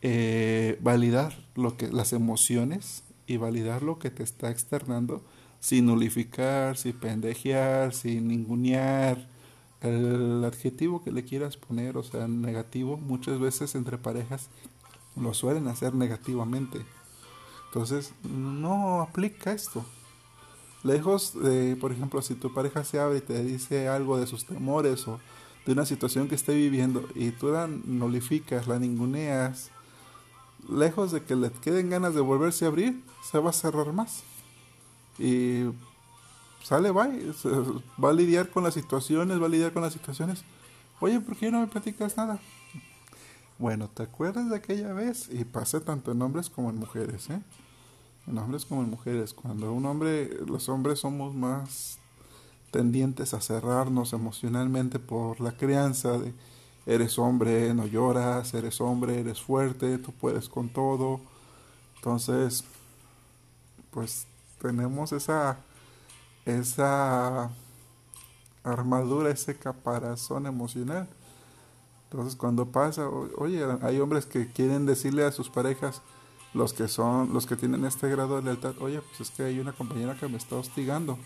[0.02, 5.24] eh, validar lo que, las emociones y validar lo que te está externando
[5.60, 9.28] sin nulificar, sin pendejear, sin ningunear.
[9.82, 14.50] El adjetivo que le quieras poner, o sea, negativo, muchas veces entre parejas
[15.16, 16.80] lo suelen hacer negativamente.
[17.68, 19.86] Entonces, no aplica esto.
[20.84, 24.46] Lejos de, por ejemplo, si tu pareja se abre y te dice algo de sus
[24.46, 25.20] temores o
[25.66, 29.72] de una situación que esté viviendo y tú la nulificas, la ninguneas,
[30.70, 34.24] lejos de que le queden ganas de volverse a abrir, se va a cerrar más.
[35.20, 35.66] Y
[36.64, 37.10] sale, va,
[38.04, 40.44] va a lidiar con las situaciones, va a lidiar con las situaciones.
[41.00, 42.40] Oye, ¿por qué no me platicas nada?
[43.60, 45.30] Bueno, ¿te acuerdas de aquella vez?
[45.32, 47.42] Y pasé tanto en hombres como en mujeres, ¿eh?
[48.28, 49.34] En hombres como en mujeres.
[49.34, 51.98] Cuando un hombre, los hombres somos más
[52.72, 56.34] tendientes a cerrarnos emocionalmente por la crianza de
[56.88, 61.20] eres hombre, no lloras, eres hombre, eres fuerte, tú puedes con todo.
[61.98, 62.64] Entonces,
[63.92, 64.26] pues
[64.60, 65.60] tenemos esa
[66.48, 67.50] esa
[68.64, 71.08] armadura, ese caparazón emocional.
[72.10, 76.02] Entonces, cuando pasa, oye, hay hombres que quieren decirle a sus parejas,
[76.54, 79.60] los que son, los que tienen este grado de lealtad, oye, pues es que hay
[79.60, 81.18] una compañera que me está hostigando.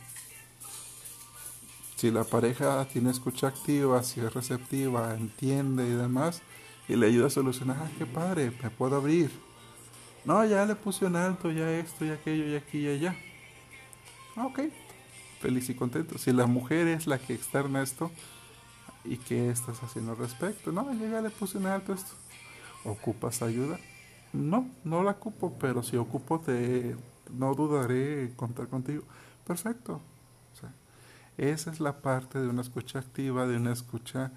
[2.01, 6.41] Si la pareja tiene escucha activa, si es receptiva, entiende y demás,
[6.87, 9.29] y le ayuda a solucionar, ah, qué padre, me puedo abrir.
[10.25, 13.15] No, ya le puse un alto, ya esto, ya aquello, ya aquí, ya allá.
[14.35, 14.61] Ah, ok,
[15.41, 16.17] feliz y contento.
[16.17, 18.09] Si la mujer es la que externa esto,
[19.05, 20.71] ¿y qué estás haciendo al respecto?
[20.71, 22.13] No, ya le puse un alto esto.
[22.83, 23.79] ¿Ocupas ayuda?
[24.33, 26.95] No, no la ocupo, pero si ocupo, te,
[27.31, 29.03] no dudaré en contar contigo.
[29.45, 30.01] Perfecto,
[31.49, 34.31] esa es la parte de una escucha activa, de una escucha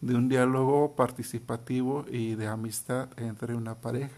[0.00, 4.16] de un diálogo participativo y de amistad entre una pareja.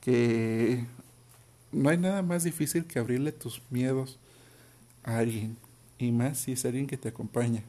[0.00, 0.86] Que
[1.72, 4.18] no hay nada más difícil que abrirle tus miedos
[5.02, 5.56] a alguien,
[5.98, 7.62] y más si es alguien que te acompaña,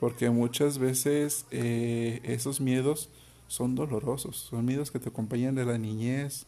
[0.00, 3.08] porque muchas veces eh, esos miedos
[3.46, 6.46] son dolorosos, son miedos que te acompañan de la niñez,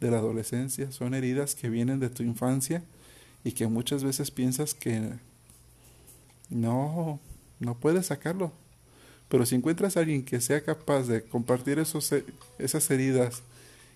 [0.00, 2.82] de la adolescencia, son heridas que vienen de tu infancia
[3.44, 5.18] y que muchas veces piensas que
[6.50, 7.20] no,
[7.60, 8.52] no puedes sacarlo.
[9.28, 12.14] Pero si encuentras a alguien que sea capaz de compartir esos,
[12.58, 13.42] esas heridas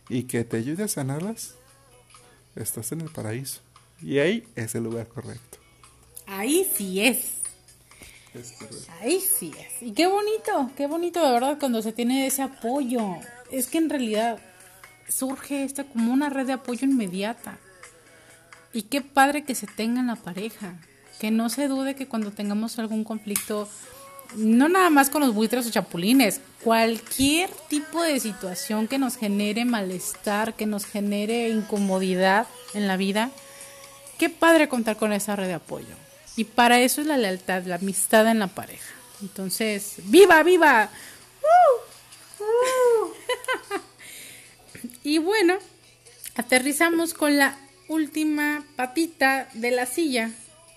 [0.09, 1.55] y que te ayude a sanarlas,
[2.55, 3.61] estás en el paraíso.
[4.03, 5.59] Y ahí es el lugar correcto.
[6.27, 7.35] Ahí sí es.
[9.01, 9.83] Ahí sí es.
[9.83, 13.17] Y qué bonito, qué bonito de verdad cuando se tiene ese apoyo.
[13.51, 14.39] Es que en realidad
[15.09, 17.59] surge esta como una red de apoyo inmediata.
[18.73, 20.79] Y qué padre que se tenga en la pareja.
[21.23, 23.69] Que no se dude que cuando tengamos algún conflicto,
[24.35, 29.65] no nada más con los buitres o chapulines, cualquier tipo de situación que nos genere
[29.65, 33.31] malestar, que nos genere incomodidad en la vida,
[34.19, 35.95] qué padre contar con esa red de apoyo.
[36.35, 38.93] Y para eso es la lealtad, la amistad en la pareja.
[39.21, 40.91] Entonces, ¡viva, viva!
[45.05, 45.55] y bueno,
[46.35, 47.57] aterrizamos con la
[47.87, 50.33] última patita de la silla,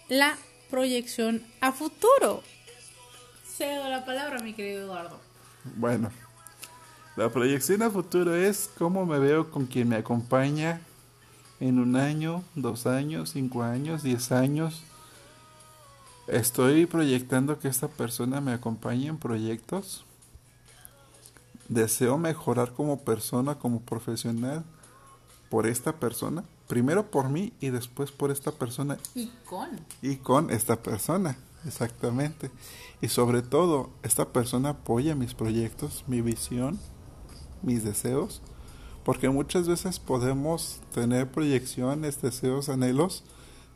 [0.10, 0.38] la
[0.70, 2.44] proyección a futuro.
[3.46, 5.20] Cedo la palabra, mi querido Eduardo.
[5.76, 6.12] Bueno,
[7.15, 10.82] la proyección a futuro es cómo me veo con quien me acompaña
[11.60, 14.84] en un año, dos años, cinco años, diez años.
[16.28, 20.06] Estoy proyectando que esta persona me acompañe en proyectos.
[21.70, 24.63] Deseo mejorar como persona, como profesional,
[25.50, 26.44] por esta persona.
[26.67, 28.97] Primero por mí y después por esta persona.
[29.13, 29.69] Y con.
[30.01, 32.51] Y con esta persona, exactamente.
[33.01, 36.80] Y sobre todo, esta persona apoya mis proyectos, mi visión,
[37.62, 38.41] mis deseos
[39.06, 43.23] porque muchas veces podemos tener proyecciones, deseos, anhelos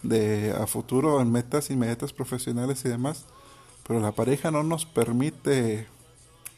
[0.01, 3.25] de a futuro en metas inmediatas profesionales y demás,
[3.87, 5.87] pero la pareja no nos permite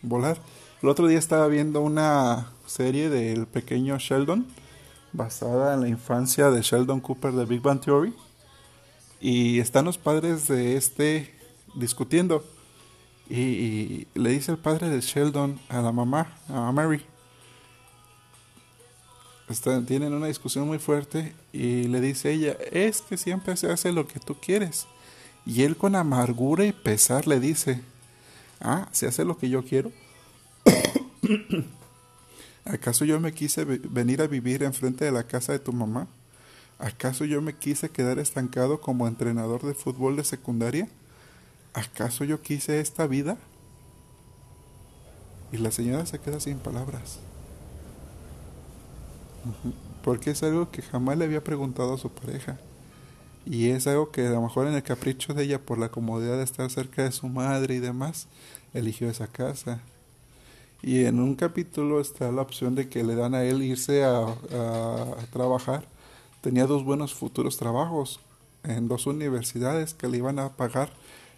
[0.01, 0.37] volar.
[0.81, 4.47] El otro día estaba viendo una serie del pequeño Sheldon
[5.13, 8.13] basada en la infancia de Sheldon Cooper de Big Bang Theory
[9.19, 11.33] y están los padres de este
[11.75, 12.43] discutiendo
[13.29, 17.01] y, le dice el padre de Sheldon a la mamá, a Mary,
[19.85, 24.07] tienen una discusión muy fuerte y le dice ella, es que siempre se hace lo
[24.07, 24.87] que tú quieres.
[25.45, 27.81] Y él con amargura y pesar le dice,
[28.59, 29.91] ah, se hace lo que yo quiero.
[32.65, 36.07] ¿Acaso yo me quise venir a vivir enfrente de la casa de tu mamá?
[36.77, 40.87] ¿Acaso yo me quise quedar estancado como entrenador de fútbol de secundaria?
[41.73, 43.37] ¿Acaso yo quise esta vida?
[45.51, 47.19] Y la señora se queda sin palabras.
[50.03, 52.57] Porque es algo que jamás le había preguntado a su pareja.
[53.45, 56.37] Y es algo que a lo mejor en el capricho de ella, por la comodidad
[56.37, 58.27] de estar cerca de su madre y demás,
[58.73, 59.81] eligió esa casa.
[60.83, 64.23] Y en un capítulo está la opción de que le dan a él irse a,
[64.23, 65.85] a trabajar.
[66.41, 68.19] Tenía dos buenos futuros trabajos
[68.63, 70.91] en dos universidades que le iban a pagar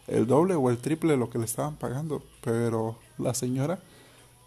[0.08, 2.24] el doble o el triple de lo que le estaban pagando.
[2.42, 3.80] Pero la señora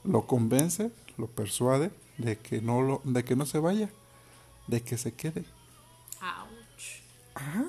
[0.05, 3.91] lo convence, lo persuade de que no lo, de que no se vaya,
[4.67, 5.45] de que se quede.
[6.23, 7.03] Ouch.
[7.35, 7.67] Ajá,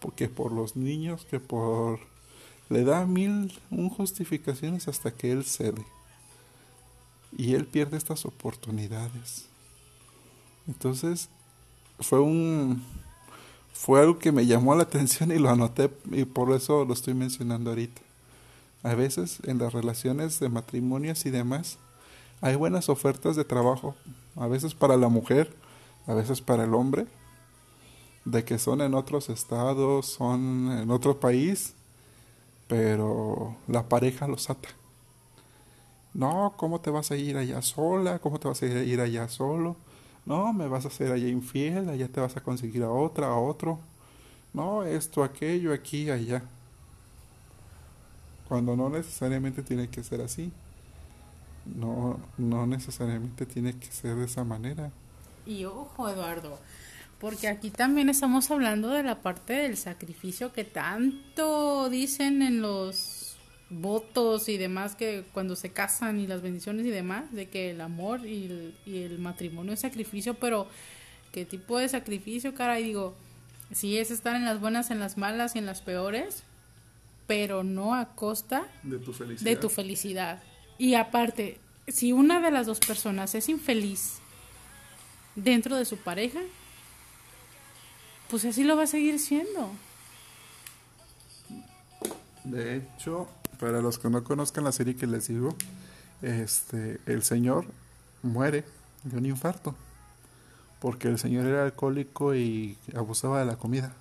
[0.00, 2.00] porque por los niños, que por
[2.68, 5.84] le da mil un justificaciones hasta que él cede.
[7.36, 9.46] Y él pierde estas oportunidades.
[10.66, 11.28] Entonces,
[12.00, 12.82] fue un
[13.72, 17.14] fue algo que me llamó la atención y lo anoté y por eso lo estoy
[17.14, 18.02] mencionando ahorita.
[18.82, 21.78] A veces en las relaciones de matrimonios y demás
[22.40, 23.94] hay buenas ofertas de trabajo,
[24.36, 25.54] a veces para la mujer,
[26.06, 27.06] a veces para el hombre,
[28.24, 31.74] de que son en otros estados, son en otro país,
[32.68, 34.68] pero la pareja los ata.
[36.14, 38.18] No, ¿cómo te vas a ir allá sola?
[38.18, 39.76] ¿Cómo te vas a ir allá solo?
[40.26, 43.36] No, me vas a hacer allá infiel, allá te vas a conseguir a otra, a
[43.36, 43.78] otro.
[44.52, 46.42] No, esto, aquello, aquí, allá.
[48.48, 50.52] Cuando no necesariamente tiene que ser así
[51.76, 54.90] no, no necesariamente tiene que ser de esa manera.
[55.46, 56.58] Y ojo, Eduardo,
[57.20, 62.98] porque aquí también estamos hablando de la parte del sacrificio que tanto dicen en los
[63.70, 67.80] votos y demás que cuando se casan y las bendiciones y demás, de que el
[67.80, 70.68] amor y el, y el matrimonio es sacrificio, pero
[71.32, 72.80] ¿qué tipo de sacrificio, cara?
[72.80, 73.14] Y digo,
[73.72, 76.42] si es estar en las buenas, en las malas y en las peores,
[77.26, 79.50] pero no a costa De tu felicidad.
[79.50, 80.42] de tu felicidad.
[80.78, 84.18] Y aparte, si una de las dos personas es infeliz
[85.36, 86.40] dentro de su pareja,
[88.28, 89.70] pues así lo va a seguir siendo.
[92.44, 93.28] De hecho,
[93.60, 95.54] para los que no conozcan la serie que les digo,
[96.22, 97.66] este, el señor
[98.22, 98.64] muere
[99.04, 99.74] de un infarto.
[100.80, 103.92] Porque el señor era alcohólico y abusaba de la comida.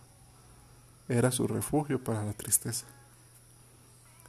[1.10, 2.86] Era su refugio para la tristeza.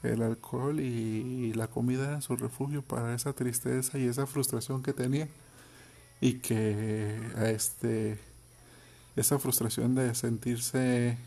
[0.02, 4.92] El alcohol y la comida eran su refugio para esa tristeza y esa frustración que
[4.92, 5.28] tenía.
[6.20, 8.18] Y que este
[9.16, 11.18] esa frustración de sentirse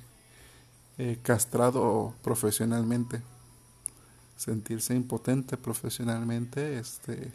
[0.98, 3.22] eh, castrado profesionalmente,
[4.36, 7.32] sentirse impotente profesionalmente, este,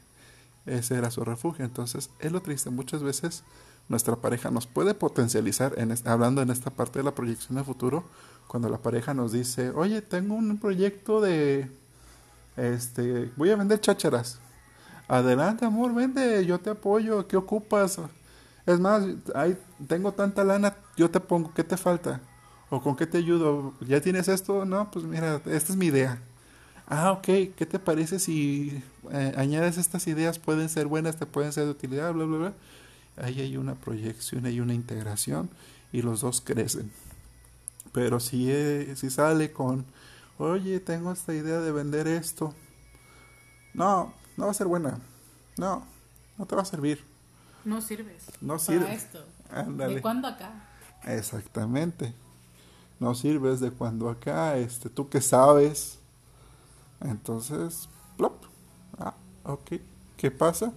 [0.66, 1.64] ese era su refugio.
[1.64, 2.70] Entonces, es lo triste.
[2.70, 3.44] Muchas veces
[3.88, 8.04] nuestra pareja nos puede potencializar, en hablando en esta parte de la proyección de futuro,
[8.46, 11.70] cuando la pareja nos dice, oye, tengo un proyecto de,
[12.56, 14.40] este, voy a vender chácharas.
[15.06, 17.98] Adelante, amor, vende, yo te apoyo, ¿qué ocupas?
[18.66, 22.20] Es más, hay, tengo tanta lana, yo te pongo, ¿qué te falta?
[22.68, 23.72] ¿O con qué te ayudo?
[23.80, 24.66] ¿Ya tienes esto?
[24.66, 26.20] No, pues mira, esta es mi idea.
[26.90, 27.24] Ah, ok,
[27.54, 28.82] ¿qué te parece si
[29.12, 30.38] eh, añades estas ideas?
[30.38, 32.52] Pueden ser buenas, te pueden ser de utilidad, bla, bla, bla.
[33.22, 35.50] Ahí hay una proyección, hay una integración
[35.92, 36.90] y los dos crecen.
[37.92, 39.84] Pero si, eh, si sale con,
[40.38, 42.54] oye, tengo esta idea de vender esto.
[43.74, 44.98] No, no va a ser buena.
[45.58, 45.84] No,
[46.38, 47.04] no te va a servir.
[47.66, 48.24] No sirves.
[48.40, 48.94] No para sirve.
[48.94, 49.22] esto.
[49.50, 49.96] Ándale.
[49.96, 50.52] ¿De cuándo acá?
[51.04, 52.14] Exactamente.
[52.98, 55.97] No sirves de cuando acá, este, tú que sabes.
[57.00, 58.44] Entonces, plop.
[58.98, 59.74] Ah, ok.
[60.16, 60.72] ¿Qué pasa?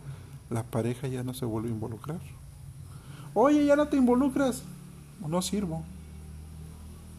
[0.49, 2.19] La pareja ya no se vuelve a involucrar.
[3.33, 4.63] Oye, ya no te involucras.
[5.25, 5.83] No sirvo.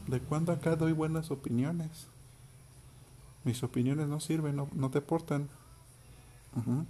[0.06, 2.06] ¿De cuándo acá doy buenas opiniones?
[3.44, 5.48] Mis opiniones no sirven, no, no te aportan.
[6.56, 6.84] Ujú.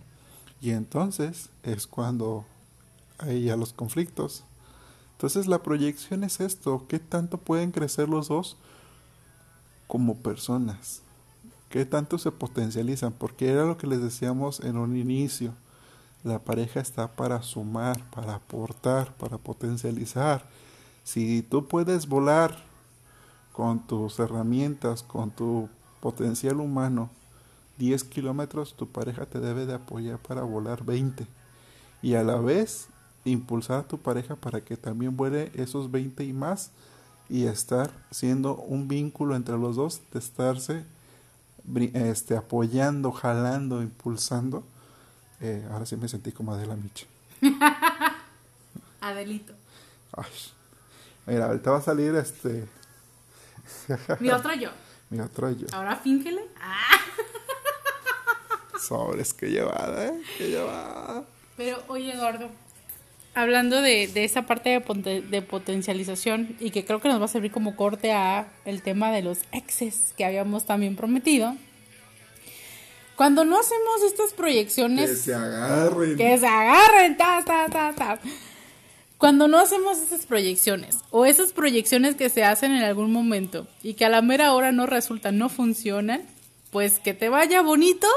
[0.61, 2.45] Y entonces es cuando
[3.19, 4.45] hay ya los conflictos.
[5.13, 8.57] Entonces la proyección es esto, ¿qué tanto pueden crecer los dos
[9.87, 11.03] como personas?
[11.73, 13.15] ¿Qué tanto se potencializan?
[13.15, 15.55] Porque era lo que les decíamos en un inicio.
[16.23, 20.45] La pareja está para sumar, para aportar, para potencializar.
[21.03, 22.63] Si tú puedes volar
[23.55, 25.71] con tus herramientas, con tu
[26.01, 27.09] potencial humano,
[27.79, 31.27] 10 kilómetros, tu pareja te debe de apoyar para volar 20.
[32.03, 32.89] Y a la vez
[33.25, 36.71] impulsar a tu pareja para que también vuele esos 20 y más
[37.31, 40.85] y estar siendo un vínculo entre los dos, de estarse
[41.95, 44.65] este, apoyando, jalando, impulsando.
[45.41, 47.07] Eh, ahora sí me sentí como Adela Micha.
[49.01, 49.53] Adelito.
[50.17, 50.31] Ay.
[51.27, 52.67] Mira, ahorita va a salir este
[54.21, 54.71] Mi otro yo.
[55.11, 55.67] mi otro yo.
[55.73, 56.43] Ahora fíngele.
[56.61, 56.99] Ah.
[58.81, 60.23] Sobres, qué llevada, ¿eh?
[60.37, 61.25] Qué llevada.
[61.57, 62.49] Pero oye, gordo,
[63.35, 67.25] hablando de, de esa parte de, ponte- de potencialización y que creo que nos va
[67.25, 71.57] a servir como corte a el tema de los exes que habíamos también prometido.
[73.17, 76.17] Cuando no hacemos estas Que proyecciones se agarren.
[76.17, 78.19] que se agarren, ta, ta, ta, ta.
[79.19, 83.95] Cuando no hacemos esas proyecciones o esas proyecciones que se hacen en algún momento y
[83.95, 86.23] que a la mera hora no resultan, no funcionan,
[86.73, 88.09] pues que te vaya bonito,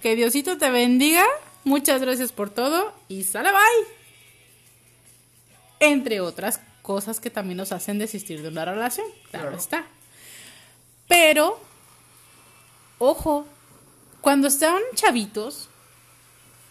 [0.00, 1.24] que Diosito te bendiga,
[1.64, 4.01] muchas gracias por todo y sale bye.
[5.82, 9.56] Entre otras cosas que también nos hacen desistir de una relación, claro Claro.
[9.56, 9.84] está.
[11.08, 11.60] Pero,
[12.98, 13.46] ojo,
[14.20, 15.68] cuando están chavitos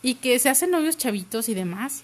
[0.02, 2.04] y que se hacen novios chavitos y demás,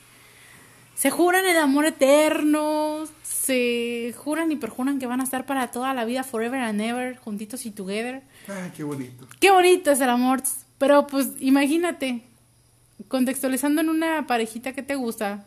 [0.96, 5.94] se juran el amor eterno, se juran y perjuran que van a estar para toda
[5.94, 8.24] la vida, forever and ever, juntitos y together.
[8.48, 9.28] Ay, qué bonito.
[9.40, 10.42] Qué bonito es el amor,
[10.78, 12.24] pero pues imagínate,
[13.08, 15.46] contextualizando en una parejita que te gusta,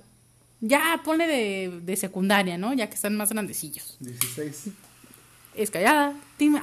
[0.60, 2.72] ya ponle de, de secundaria, ¿no?
[2.74, 3.96] Ya que están más grandecillos.
[4.00, 4.64] 16.
[5.54, 6.14] Es callada,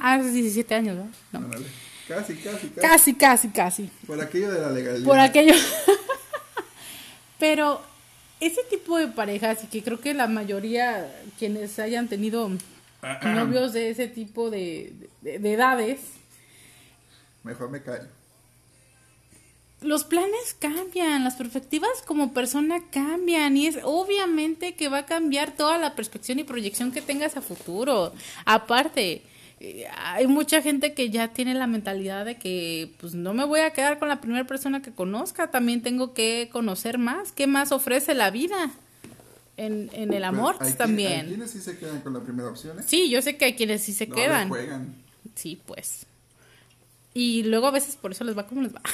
[0.02, 1.10] ah, es 17 años, ¿no?
[1.38, 1.46] No.
[1.46, 1.66] Ándale.
[2.08, 2.80] Casi, casi, casi.
[2.88, 3.90] Casi, casi, casi.
[4.06, 5.04] Por aquello de la legalidad.
[5.06, 5.54] por aquello.
[7.38, 7.80] Pero
[8.40, 12.50] ese tipo de parejas, y que creo que la mayoría quienes hayan tenido
[13.22, 14.92] novios de ese tipo de,
[15.22, 16.00] de- de edades,
[17.44, 18.08] Mejor me callo.
[19.80, 25.54] Los planes cambian, las perspectivas como persona cambian y es obviamente que va a cambiar
[25.56, 28.12] toda la perspectiva y proyección que tengas a futuro.
[28.44, 29.22] Aparte,
[29.60, 33.60] eh, hay mucha gente que ya tiene la mentalidad de que pues no me voy
[33.60, 37.70] a quedar con la primera persona que conozca, también tengo que conocer más, qué más
[37.70, 38.70] ofrece la vida
[39.56, 41.26] en, en el amor Hay quien- Hay también.
[41.28, 42.82] quienes sí se quedan con la primera opción, ¿eh?
[42.86, 44.48] Sí, yo sé que hay quienes sí se No quedan.
[44.48, 44.94] juegan.
[45.36, 46.06] Sí, pues.
[47.14, 48.82] Y luego a veces por eso les va como les va.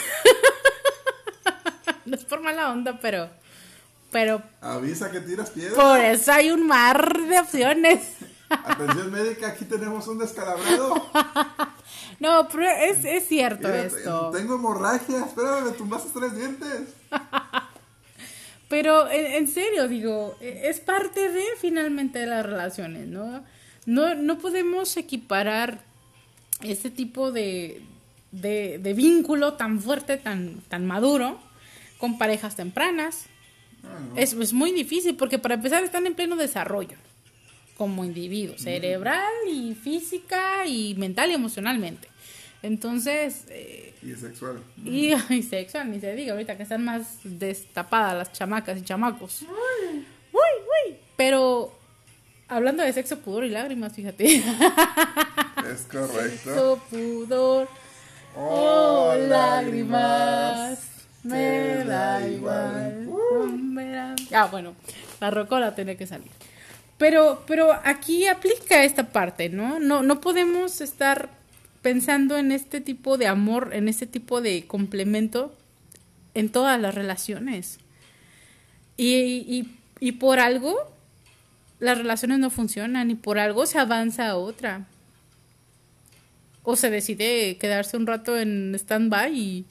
[2.06, 3.28] no es por mala onda, pero.
[4.10, 5.74] Pero Avisa que tiras piedra.
[5.74, 8.00] por eso hay un mar de opciones.
[8.48, 10.94] Atención médica, aquí tenemos un descalabrado.
[12.20, 14.30] No, pero es, es cierto Mira, esto.
[14.30, 15.24] Tengo hemorragia.
[15.26, 16.94] Espérame, me tumbaste tres dientes.
[18.68, 23.44] Pero en, en serio, digo, e- es parte de finalmente de las relaciones, ¿no?
[23.86, 25.80] No, no podemos equiparar
[26.62, 27.82] este tipo de,
[28.32, 31.38] de, de vínculo tan fuerte, tan, tan maduro,
[32.04, 33.24] con parejas tempranas.
[34.14, 36.98] es, es muy difícil porque para empezar están en pleno desarrollo
[37.78, 42.08] como individuo, cerebral y física y mental y emocionalmente.
[42.62, 44.60] Entonces, eh, Y sexual.
[44.84, 49.40] y, y sexual, ni se diga, ahorita que están más destapadas las chamacas y chamacos.
[49.42, 50.96] Uy, uy.
[51.16, 51.72] Pero
[52.48, 54.42] hablando de sexo, pudor y lágrimas, fíjate.
[55.72, 56.50] Es correcto.
[56.50, 57.68] Sexo, pudor,
[58.36, 60.93] oh, lágrimas.
[61.24, 63.08] Me da igual.
[63.58, 64.74] me da- Ah, bueno,
[65.20, 66.30] la rocola tiene que salir.
[66.98, 69.80] Pero, pero aquí aplica esta parte, ¿no?
[69.80, 71.28] No, no podemos estar
[71.82, 75.54] pensando en este tipo de amor, en este tipo de complemento
[76.34, 77.78] en todas las relaciones.
[78.96, 80.76] Y, y, y por algo
[81.80, 84.86] las relaciones no funcionan y por algo se avanza a otra.
[86.62, 89.66] O se decide quedarse un rato en stand-by y,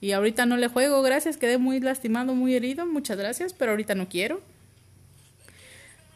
[0.00, 3.94] y ahorita no le juego, gracias, quedé muy lastimado, muy herido, muchas gracias, pero ahorita
[3.94, 4.40] no quiero.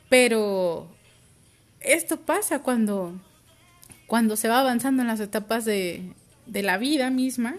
[0.09, 0.89] Pero
[1.81, 3.15] esto pasa cuando,
[4.07, 6.13] cuando se va avanzando en las etapas de,
[6.47, 7.57] de la vida misma,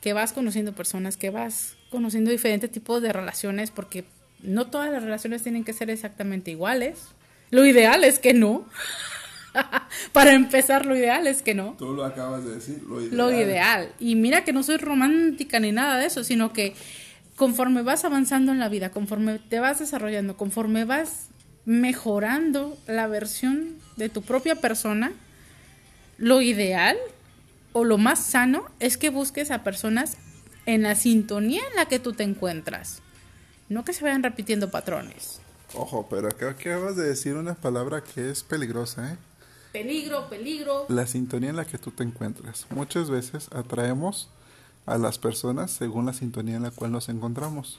[0.00, 4.04] que vas conociendo personas, que vas conociendo diferentes tipos de relaciones, porque
[4.40, 7.08] no todas las relaciones tienen que ser exactamente iguales.
[7.50, 8.66] Lo ideal es que no.
[10.12, 13.16] Para empezar, lo ideal es que no Tú lo acabas de decir, lo ideal.
[13.16, 13.92] lo ideal.
[13.98, 16.74] Y mira que no soy romántica ni nada de eso, sino que
[17.36, 21.28] conforme vas avanzando en la vida, conforme te vas desarrollando, conforme vas
[21.64, 25.12] mejorando la versión de tu propia persona,
[26.16, 26.96] lo ideal
[27.72, 30.16] o lo más sano es que busques a personas
[30.66, 33.02] en la sintonía en la que tú te encuentras.
[33.68, 35.40] No que se vayan repitiendo patrones.
[35.74, 39.16] Ojo, pero acá acabas de decir una palabra que es peligrosa, ¿eh?
[39.72, 40.86] Peligro, peligro.
[40.88, 42.66] La sintonía en la que tú te encuentras.
[42.70, 44.30] Muchas veces atraemos
[44.86, 47.78] a las personas según la sintonía en la cual nos encontramos.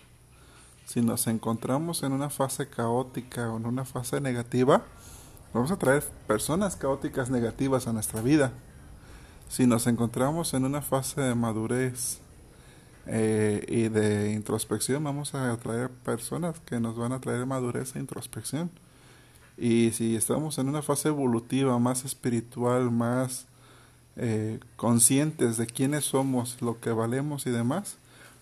[0.86, 4.84] Si nos encontramos en una fase caótica o en una fase negativa,
[5.54, 8.54] vamos a traer personas caóticas negativas a nuestra vida.
[9.50, 12.20] Si nos encontramos en una fase de madurez
[13.08, 18.00] eh, y de introspección, vamos a atraer personas que nos van a traer madurez e
[18.00, 18.70] introspección.
[19.60, 23.45] Y si estamos en una fase evolutiva, más espiritual, más
[24.16, 27.97] eh, conscientes de quiénes somos, lo que valemos y demás,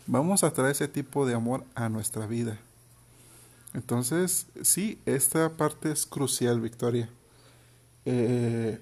[0.05, 2.59] vamos a traer ese tipo de amor a nuestra vida.
[3.73, 7.09] Entonces, sí, esta parte es crucial, Victoria.
[8.05, 8.79] Eh,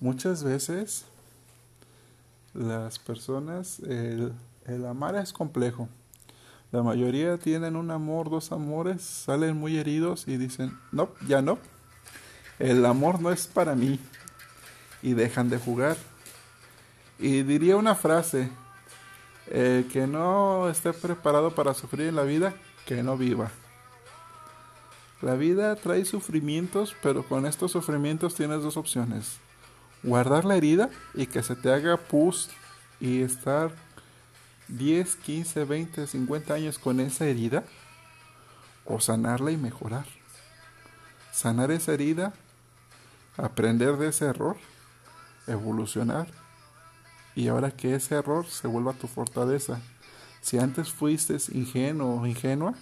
[0.00, 1.04] muchas veces
[2.54, 4.32] las personas, el,
[4.64, 5.88] el amar es complejo.
[6.70, 11.58] La mayoría tienen un amor, dos amores, salen muy heridos y dicen, no, ya no.
[12.58, 13.98] El amor no es para mí.
[15.02, 15.96] Y dejan de jugar.
[17.18, 18.50] Y diría una frase,
[19.50, 22.52] el que no esté preparado para sufrir en la vida,
[22.84, 23.50] que no viva.
[25.22, 29.38] La vida trae sufrimientos, pero con estos sufrimientos tienes dos opciones.
[30.02, 32.50] Guardar la herida y que se te haga pus
[33.00, 33.72] y estar
[34.68, 37.64] 10, 15, 20, 50 años con esa herida
[38.84, 40.06] o sanarla y mejorar.
[41.32, 42.32] Sanar esa herida,
[43.36, 44.56] aprender de ese error,
[45.46, 46.26] evolucionar
[47.34, 49.80] y ahora que ese error se vuelva tu fortaleza.
[50.40, 52.74] Si antes fuiste ingenuo o ingenua,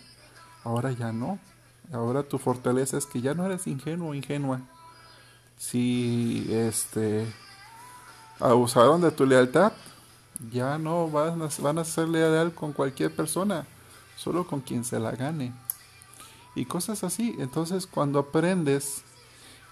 [0.64, 1.38] ahora ya no.
[1.92, 4.60] Ahora tu fortaleza es que ya no eres ingenuo o ingenua.
[5.58, 7.26] Si este
[8.40, 9.72] abusaron de tu lealtad,
[10.50, 13.66] ya no van a, van a ser leal con cualquier persona,
[14.16, 15.52] solo con quien se la gane.
[16.54, 17.36] Y cosas así.
[17.38, 19.02] Entonces cuando aprendes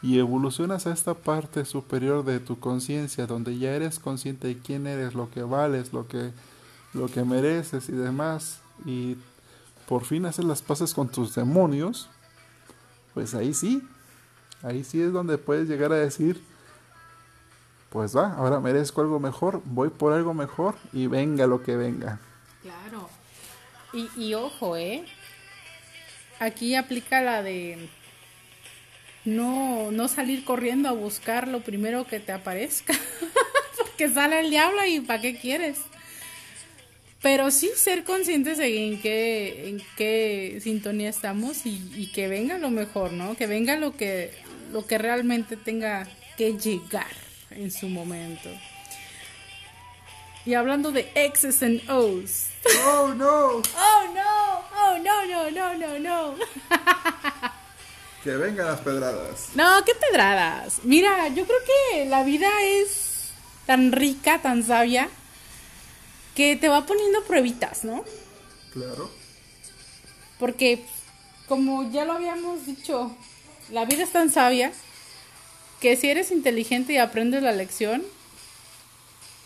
[0.03, 4.87] y evolucionas a esta parte superior de tu conciencia, donde ya eres consciente de quién
[4.87, 6.33] eres, lo que vales, lo que,
[6.93, 9.17] lo que mereces y demás, y
[9.89, 12.11] por fin haces las paces con tus demonios,
[13.15, 13.83] pues ahí sí,
[14.63, 16.43] ahí sí es donde puedes llegar a decir,
[17.95, 22.19] pues va, ahora merezco algo mejor, voy por algo mejor y venga lo que venga.
[22.61, 23.09] Claro.
[23.93, 25.05] Y, y ojo, ¿eh?
[26.41, 27.89] Aquí aplica la de
[29.25, 32.95] no, no salir corriendo a buscar lo primero que te aparezca,
[33.79, 35.79] porque sale el diablo y ¿para qué quieres?
[37.23, 42.59] Pero sí ser conscientes de en qué, en qué sintonía estamos y, y que venga
[42.59, 43.37] lo mejor, ¿no?
[43.37, 44.33] Que venga lo que,
[44.73, 47.24] lo que realmente tenga que llegar
[47.57, 48.51] en su momento.
[50.45, 52.49] Y hablando de X's and O's.
[52.87, 53.57] ¡Oh, no!
[53.57, 56.35] Oh no, oh no, no, no, no, no.
[58.23, 59.51] Que vengan las pedradas.
[59.55, 60.81] No, qué pedradas.
[60.83, 61.59] Mira, yo creo
[61.93, 63.31] que la vida es
[63.67, 65.09] tan rica, tan sabia,
[66.35, 68.05] que te va poniendo pruebitas, ¿no?
[68.73, 69.11] Claro.
[70.39, 70.85] Porque,
[71.49, 73.15] como ya lo habíamos dicho,
[73.71, 74.73] la vida es tan sabia
[75.85, 78.03] que si eres inteligente y aprendes la lección,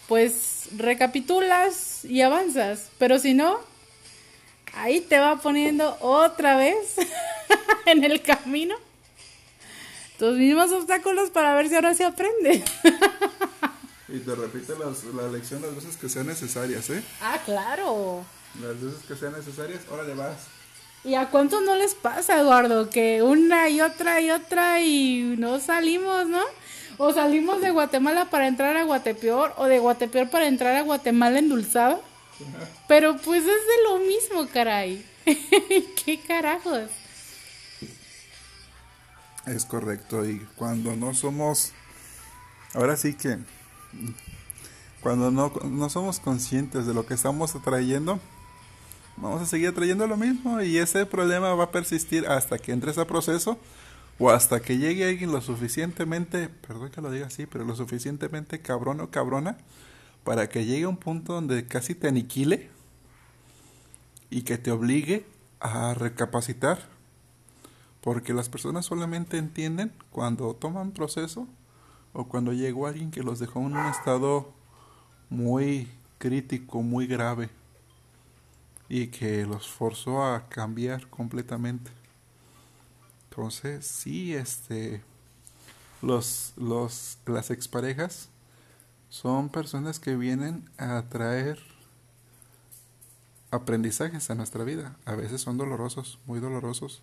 [0.07, 2.91] pues recapitulas y avanzas.
[2.97, 3.59] Pero si no,
[4.73, 6.95] ahí te va poniendo otra vez
[7.87, 8.77] en el camino
[10.17, 12.63] tus mismos obstáculos para ver si ahora sí aprende.
[14.11, 17.03] Y te repite las- la lección las veces que sean necesarias, ¿eh?
[17.21, 18.25] ah, claro.
[18.63, 20.39] Las veces que sean necesarias, órale vas.
[21.05, 22.91] ¿Y a cuántos no les pasa, Eduardo?
[22.91, 26.43] Que una y otra y otra y no salimos, ¿no?
[26.99, 31.39] O salimos de Guatemala para entrar a Guatepeor o de Guatepeor para entrar a Guatemala
[31.39, 32.03] endulzado.
[32.89, 35.05] Pero pues es de lo mismo, caray.
[35.25, 36.91] ¿Qué carajos?
[39.47, 41.73] Es correcto, y cuando no somos,
[42.75, 43.39] ahora sí que,
[45.01, 48.21] cuando no, no somos conscientes de lo que estamos atrayendo,
[49.21, 52.99] vamos a seguir atrayendo lo mismo y ese problema va a persistir hasta que entres
[52.99, 53.59] a proceso
[54.19, 58.61] o hasta que llegue alguien lo suficientemente, perdón que lo diga así, pero lo suficientemente
[58.61, 59.59] cabrón o cabrona
[60.25, 62.71] para que llegue a un punto donde casi te aniquile
[64.31, 65.25] y que te obligue
[65.61, 66.79] a recapacitar.
[68.01, 71.47] Porque las personas solamente entienden cuando toman proceso
[72.13, 74.53] o cuando llegó alguien que los dejó en un estado
[75.31, 75.89] muy
[76.19, 77.51] crítico, muy grave
[78.89, 81.91] y que los forzó a cambiar completamente.
[83.31, 85.03] Entonces, sí, este
[86.01, 88.29] los los las exparejas
[89.09, 91.59] son personas que vienen a traer
[93.51, 94.97] aprendizajes a nuestra vida.
[95.05, 97.03] A veces son dolorosos, muy dolorosos.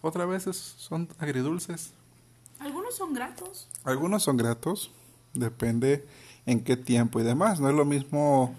[0.00, 1.92] Otras veces son agridulces.
[2.60, 3.68] Algunos son gratos.
[3.84, 4.90] Algunos son gratos,
[5.34, 6.06] depende
[6.46, 7.60] en qué tiempo y demás.
[7.60, 8.54] No es lo mismo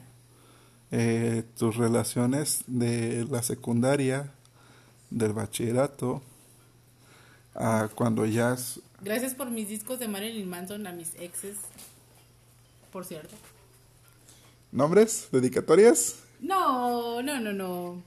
[0.92, 4.32] eh, tus relaciones de la secundaria,
[5.10, 6.22] del bachillerato,
[7.56, 8.80] a cuando ya es...
[9.02, 11.58] Gracias por mis discos de Marilyn Manson a mis exes,
[12.92, 13.36] por cierto.
[14.72, 15.30] ¿Nombres?
[15.32, 16.18] ¿Dedicatorias?
[16.40, 18.04] No, no, no, no.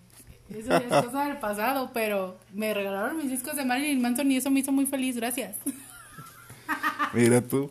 [0.51, 4.37] Eso ya es cosa del pasado, pero me regalaron mis discos de Marilyn Manson y
[4.37, 5.57] eso me hizo muy feliz, gracias.
[7.15, 7.71] Mira tú.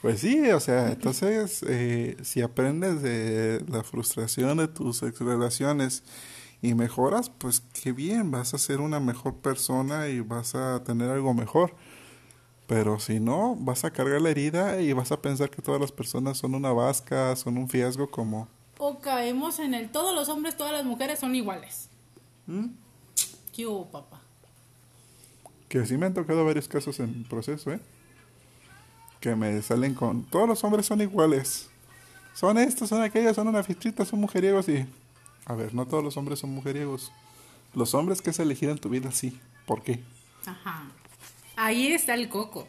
[0.00, 6.04] Pues sí, o sea, entonces eh, si aprendes de la frustración de tus ex relaciones
[6.62, 11.10] y mejoras, pues qué bien, vas a ser una mejor persona y vas a tener
[11.10, 11.74] algo mejor.
[12.68, 15.90] Pero si no, vas a cargar la herida y vas a pensar que todas las
[15.90, 18.46] personas son una vasca, son un fiasco como...
[18.78, 21.88] O caemos en el todos los hombres, todas las mujeres son iguales.
[22.46, 22.66] ¿Mm?
[23.52, 24.20] ¿Qué hubo, papá?
[25.68, 27.80] Que sí me han tocado varios casos en proceso, ¿eh?
[29.20, 30.24] Que me salen con...
[30.24, 31.68] Todos los hombres son iguales.
[32.34, 34.86] Son estos, son aquellos, son una fichita, son mujeriegos y...
[35.44, 37.10] A ver, no todos los hombres son mujeriegos.
[37.74, 39.38] Los hombres que has elegido en tu vida, sí.
[39.66, 40.00] ¿Por qué?
[40.46, 40.84] Ajá.
[41.56, 42.68] Ahí está el coco.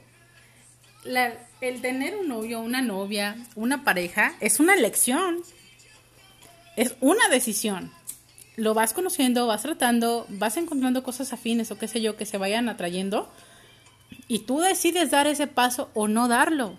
[1.03, 5.37] El tener un novio, una novia, una pareja, es una elección.
[6.75, 7.91] Es una decisión.
[8.55, 12.37] Lo vas conociendo, vas tratando, vas encontrando cosas afines o qué sé yo que se
[12.37, 13.31] vayan atrayendo.
[14.29, 16.75] Y tú decides dar ese paso o no darlo.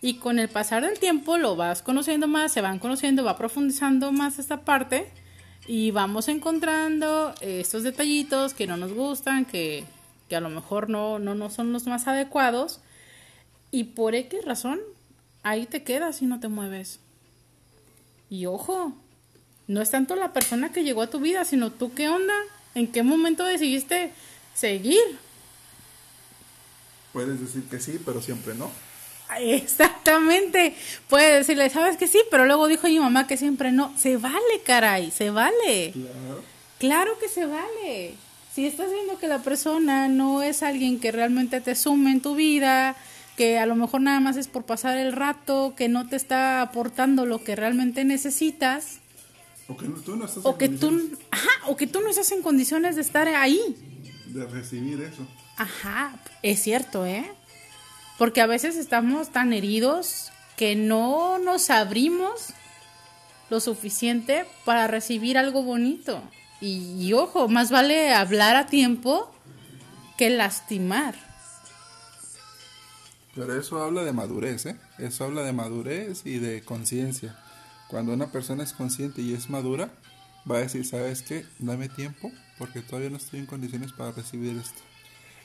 [0.00, 4.12] Y con el pasar del tiempo lo vas conociendo más, se van conociendo, va profundizando
[4.12, 5.10] más esta parte
[5.66, 9.84] y vamos encontrando estos detallitos que no nos gustan, que,
[10.28, 12.80] que a lo mejor no, no, no son los más adecuados.
[13.72, 14.80] Y por X razón,
[15.42, 17.00] ahí te quedas y no te mueves.
[18.30, 18.92] Y ojo,
[19.66, 22.34] no es tanto la persona que llegó a tu vida, sino tú qué onda,
[22.76, 24.12] en qué momento decidiste
[24.54, 25.00] seguir.
[27.12, 28.70] Puedes decir que sí, pero siempre no.
[29.38, 30.74] Exactamente.
[31.08, 33.92] Puede decirle, sabes que sí, pero luego dijo mi mamá que siempre no.
[33.98, 35.92] Se vale, caray, se vale.
[35.92, 36.42] Claro.
[36.78, 38.14] Claro que se vale.
[38.54, 42.34] Si estás viendo que la persona no es alguien que realmente te sume en tu
[42.34, 42.96] vida,
[43.36, 46.60] que a lo mejor nada más es por pasar el rato, que no te está
[46.60, 48.98] aportando lo que realmente necesitas,
[49.68, 52.30] O que tú no estás o en que tú, ajá, o que tú no estás
[52.32, 53.60] en condiciones de estar ahí.
[54.26, 55.26] de recibir eso.
[55.56, 57.30] Ajá, es cierto, ¿eh?
[58.18, 62.54] Porque a veces estamos tan heridos que no nos abrimos
[63.50, 66.22] lo suficiente para recibir algo bonito.
[66.60, 69.34] Y, ojo, más vale hablar a tiempo
[70.16, 71.14] que lastimar.
[73.34, 74.76] Pero eso habla de madurez, ¿eh?
[74.98, 77.36] Eso habla de madurez y de conciencia.
[77.88, 79.90] Cuando una persona es consciente y es madura,
[80.50, 81.44] va a decir, ¿sabes qué?
[81.58, 84.80] Dame tiempo porque todavía no estoy en condiciones para recibir esto.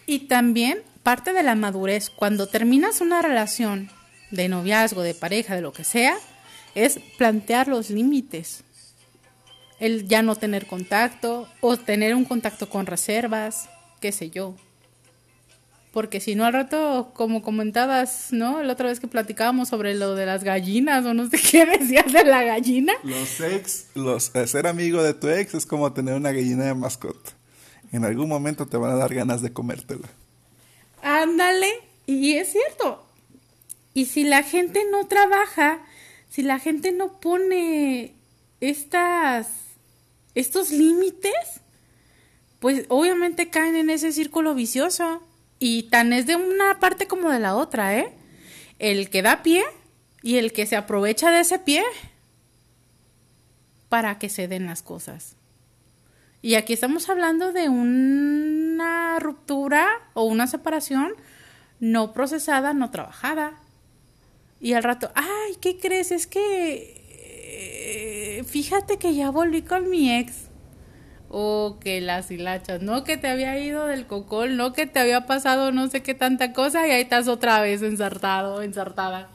[0.07, 3.91] Y también parte de la madurez, cuando terminas una relación
[4.31, 6.17] de noviazgo, de pareja, de lo que sea,
[6.75, 8.63] es plantear los límites.
[9.79, 14.55] El ya no tener contacto o tener un contacto con reservas, qué sé yo.
[15.91, 18.63] Porque si no al rato, como comentabas, ¿no?
[18.63, 22.11] La otra vez que platicábamos sobre lo de las gallinas o no sé qué decías
[22.13, 22.93] de la gallina.
[23.03, 26.75] Los ex, los, eh, ser amigo de tu ex es como tener una gallina de
[26.75, 27.36] mascota.
[27.91, 30.07] En algún momento te van a dar ganas de comértela.
[31.01, 31.69] Ándale,
[32.05, 33.05] y es cierto.
[33.93, 35.79] Y si la gente no trabaja,
[36.29, 38.13] si la gente no pone
[38.59, 39.47] estas
[40.35, 41.61] estos límites,
[42.59, 45.23] pues obviamente caen en ese círculo vicioso.
[45.59, 48.13] Y tan es de una parte como de la otra, ¿eh?
[48.77, 49.63] El que da pie
[50.21, 51.83] y el que se aprovecha de ese pie
[53.89, 55.36] para que se den las cosas.
[56.41, 61.13] Y aquí estamos hablando de una ruptura o una separación
[61.79, 63.53] no procesada, no trabajada.
[64.59, 66.11] Y al rato, ay, ¿qué crees?
[66.11, 67.03] Es que...
[68.39, 70.47] eh, fíjate que ya volví con mi ex.
[71.29, 75.25] O que las hilachas, no que te había ido del cocol, no que te había
[75.25, 79.29] pasado no sé qué tanta cosa y ahí estás otra vez ensartado, ensartada.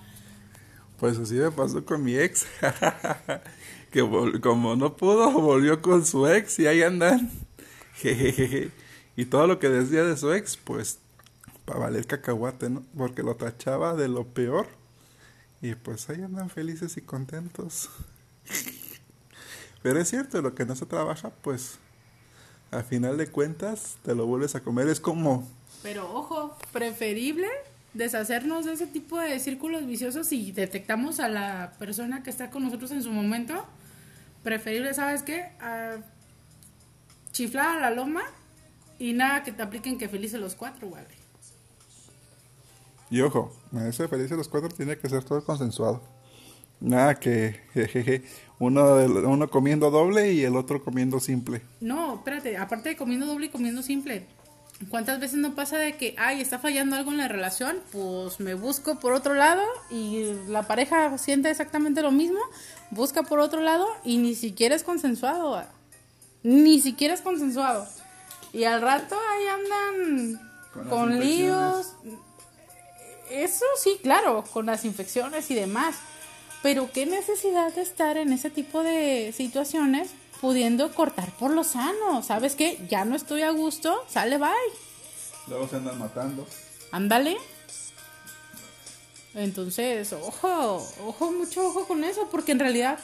[0.98, 2.46] Pues así me pasó con mi ex.
[3.92, 7.30] que como no pudo, volvió con su ex y ahí andan.
[7.94, 8.72] Jejeje.
[9.16, 10.98] y todo lo que decía de su ex, pues,
[11.64, 12.82] para valer cacahuate, ¿no?
[12.96, 14.66] Porque lo tachaba de lo peor.
[15.60, 17.88] Y pues ahí andan felices y contentos.
[19.82, 21.78] Pero es cierto, lo que no se trabaja, pues,
[22.72, 24.88] a final de cuentas, te lo vuelves a comer.
[24.88, 25.48] Es como,
[25.82, 27.46] Pero ojo, preferible
[27.94, 32.64] deshacernos de ese tipo de círculos viciosos si detectamos a la persona que está con
[32.64, 33.66] nosotros en su momento.
[34.42, 35.50] Preferible, ¿sabes qué?
[37.32, 38.22] Chiflar a la loma
[38.98, 41.08] y nada que te apliquen que felices los cuatro, vale.
[43.10, 46.02] Y ojo, en ese felices los cuatro tiene que ser todo consensuado.
[46.80, 48.22] Nada que jejeje,
[48.58, 51.62] uno, uno comiendo doble y el otro comiendo simple.
[51.80, 54.26] No, espérate, aparte de comiendo doble y comiendo simple.
[54.88, 57.78] ¿Cuántas veces no pasa de que, ay, está fallando algo en la relación?
[57.92, 62.40] Pues me busco por otro lado y la pareja siente exactamente lo mismo,
[62.90, 65.62] busca por otro lado y ni siquiera es consensuado.
[66.42, 67.86] Ni siquiera es consensuado.
[68.52, 71.94] Y al rato ahí andan Con con, líos.
[73.30, 75.96] Eso sí, claro, con las infecciones y demás.
[76.62, 80.10] Pero qué necesidad de estar en ese tipo de situaciones
[80.42, 82.22] pudiendo cortar por lo sano.
[82.22, 82.78] ¿Sabes qué?
[82.90, 84.50] Ya no estoy a gusto, sale bye.
[85.48, 86.46] Luego se andan matando.
[86.90, 87.38] Ándale.
[89.34, 92.98] Entonces, ojo, ojo, mucho ojo con eso, porque en realidad,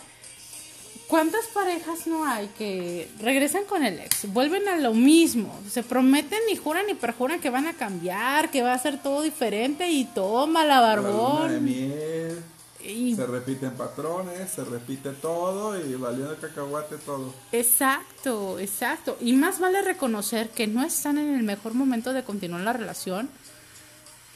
[1.07, 4.31] ¿cuántas parejas no hay que regresan con el ex?
[4.31, 8.63] Vuelven a lo mismo, se prometen y juran y perjuran que van a cambiar, que
[8.63, 11.65] va a ser todo diferente y toma la La luna de barbón.
[11.65, 12.43] miel,
[12.85, 17.35] Y- se repiten patrones, se repite todo y valiendo cacahuate todo.
[17.53, 19.17] Exacto, exacto.
[19.21, 23.29] Y más vale reconocer que no están en el mejor momento de continuar la relación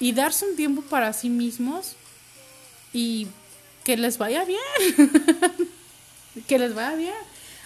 [0.00, 1.94] y darse un tiempo para sí mismos
[2.92, 3.28] y
[3.84, 4.60] que les vaya bien.
[6.48, 7.14] que les vaya bien.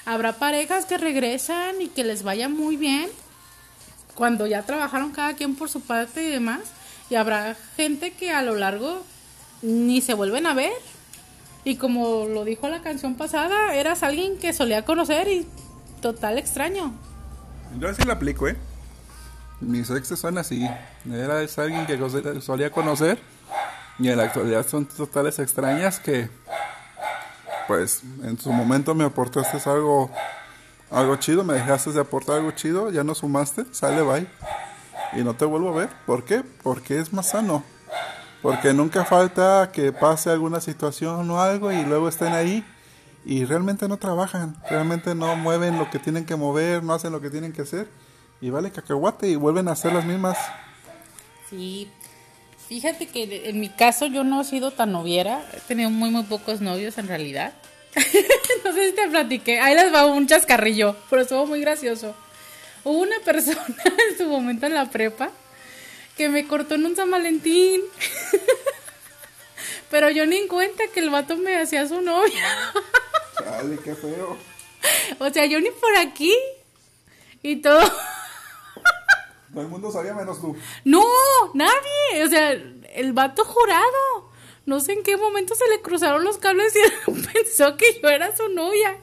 [0.04, 3.08] Habrá parejas que regresan y que les vaya muy bien
[4.14, 6.60] cuando ya trabajaron cada quien por su parte y demás.
[7.08, 9.02] Y habrá gente que a lo largo
[9.62, 10.72] ni se vuelven a ver.
[11.64, 15.46] Y como lo dijo la canción pasada, eras alguien que solía conocer y
[16.00, 16.92] total extraño.
[17.78, 18.56] Yo así la aplico, ¿eh?
[19.60, 20.68] Mis exes son así.
[21.10, 21.98] Era es alguien que
[22.40, 23.18] solía conocer
[23.98, 26.28] y en la actualidad son totales extrañas que,
[27.66, 30.10] pues, en su momento me aportaste algo,
[30.90, 34.26] algo chido, me dejaste de aportar algo chido, ya no sumaste, sale bye.
[35.14, 35.88] Y no te vuelvo a ver.
[36.04, 36.42] ¿Por qué?
[36.62, 37.64] Porque es más sano.
[38.42, 42.64] Porque nunca falta que pase alguna situación o algo y luego estén ahí
[43.24, 47.20] y realmente no trabajan, realmente no mueven lo que tienen que mover, no hacen lo
[47.20, 47.88] que tienen que hacer
[48.40, 50.38] y vale cacahuate y vuelven a hacer las mismas.
[51.50, 51.90] Sí,
[52.68, 56.22] fíjate que en mi caso yo no he sido tan noviera, he tenido muy muy
[56.22, 57.52] pocos novios en realidad.
[58.64, 62.14] no sé si te platiqué, ahí les va un chascarrillo, pero estuvo muy gracioso.
[62.84, 63.64] Hubo una persona
[64.10, 65.30] en su momento en la prepa
[66.16, 67.82] que me cortó en un San Valentín.
[69.90, 72.72] Pero yo ni en cuenta que el vato me hacía su novia.
[73.38, 74.36] Chale, qué feo.
[75.18, 76.32] O sea, yo ni por aquí.
[77.42, 77.80] Y todo.
[79.52, 80.56] Todo el mundo sabía menos tú.
[80.84, 81.04] No,
[81.54, 82.24] nadie.
[82.24, 84.30] O sea, el vato jurado.
[84.64, 88.36] No sé en qué momento se le cruzaron los cables y pensó que yo era
[88.36, 88.96] su novia.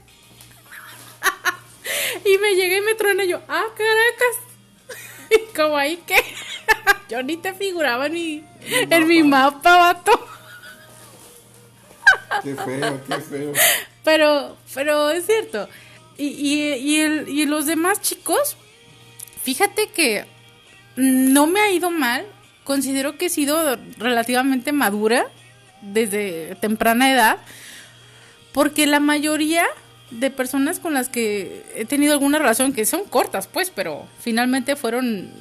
[2.24, 4.99] Y me llegué y me truena y yo, ah, Caracas.
[5.30, 6.16] Y como ahí que
[7.10, 10.12] yo ni te figuraba ni en mi mapa, vato.
[12.44, 13.54] Qué feo, qué feo.
[14.04, 15.70] Pero, pero es cierto.
[16.18, 18.56] Y, y, y, el- y los demás chicos,
[19.44, 20.26] fíjate que
[20.96, 22.26] no me ha ido mal.
[22.64, 25.28] Considero que he sido relativamente madura
[25.82, 27.38] desde temprana edad.
[28.52, 29.66] Porque la mayoría
[30.12, 34.76] de personas con las que he tenido alguna relación, que son cortas, pues, pero finalmente
[34.76, 35.32] fueron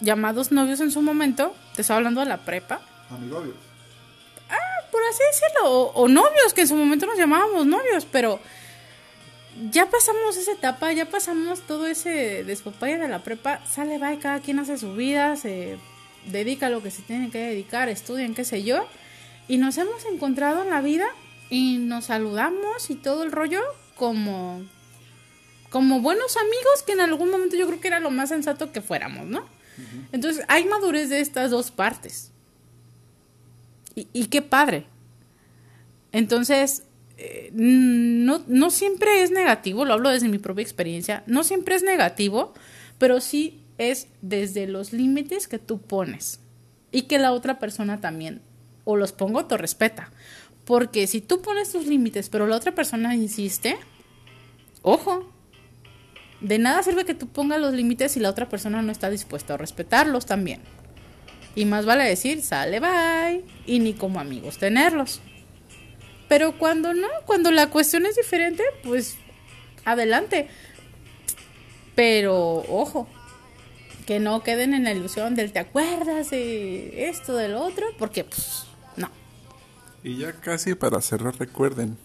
[0.00, 1.54] llamados novios en su momento.
[1.74, 2.80] Te estoy hablando de la prepa.
[3.10, 3.56] Amigobios.
[4.90, 8.40] por así decirlo, o, o novios, que en su momento nos llamábamos novios, pero
[9.70, 14.18] ya pasamos esa etapa, ya pasamos todo ese despapalle de la prepa, sale, va, y
[14.18, 15.78] cada quien hace su vida, se
[16.26, 18.86] dedica a lo que se tiene que dedicar, estudian, qué sé yo,
[19.48, 21.06] y nos hemos encontrado en la vida
[21.48, 23.62] y nos saludamos y todo el rollo
[23.94, 24.62] como
[25.70, 28.80] como buenos amigos que en algún momento yo creo que era lo más sensato que
[28.80, 29.44] fuéramos, ¿no?
[30.12, 32.32] Entonces hay madurez de estas dos partes.
[33.94, 34.84] Y, qué padre.
[36.12, 36.82] Entonces,
[37.16, 41.82] eh, no, no siempre es negativo, lo hablo desde mi propia experiencia, no siempre es
[41.82, 42.52] negativo,
[42.98, 46.40] pero sí es desde los límites que tú pones
[46.92, 48.42] y que la otra persona también
[48.84, 50.10] o los pongo o te respeta.
[50.64, 53.76] Porque si tú pones tus límites, pero la otra persona insiste,
[54.82, 55.30] ojo,
[56.40, 59.54] de nada sirve que tú pongas los límites si la otra persona no está dispuesta
[59.54, 60.60] a respetarlos también.
[61.54, 65.20] Y más vale decir, sale bye, y ni como amigos tenerlos.
[66.28, 69.16] Pero cuando no, cuando la cuestión es diferente, pues
[69.84, 70.48] adelante.
[71.94, 73.08] Pero ojo,
[74.06, 78.66] que no queden en la ilusión del te acuerdas de esto, del otro, porque pues
[78.96, 79.10] no.
[80.02, 81.96] Y ya casi para cerrar, recuerden.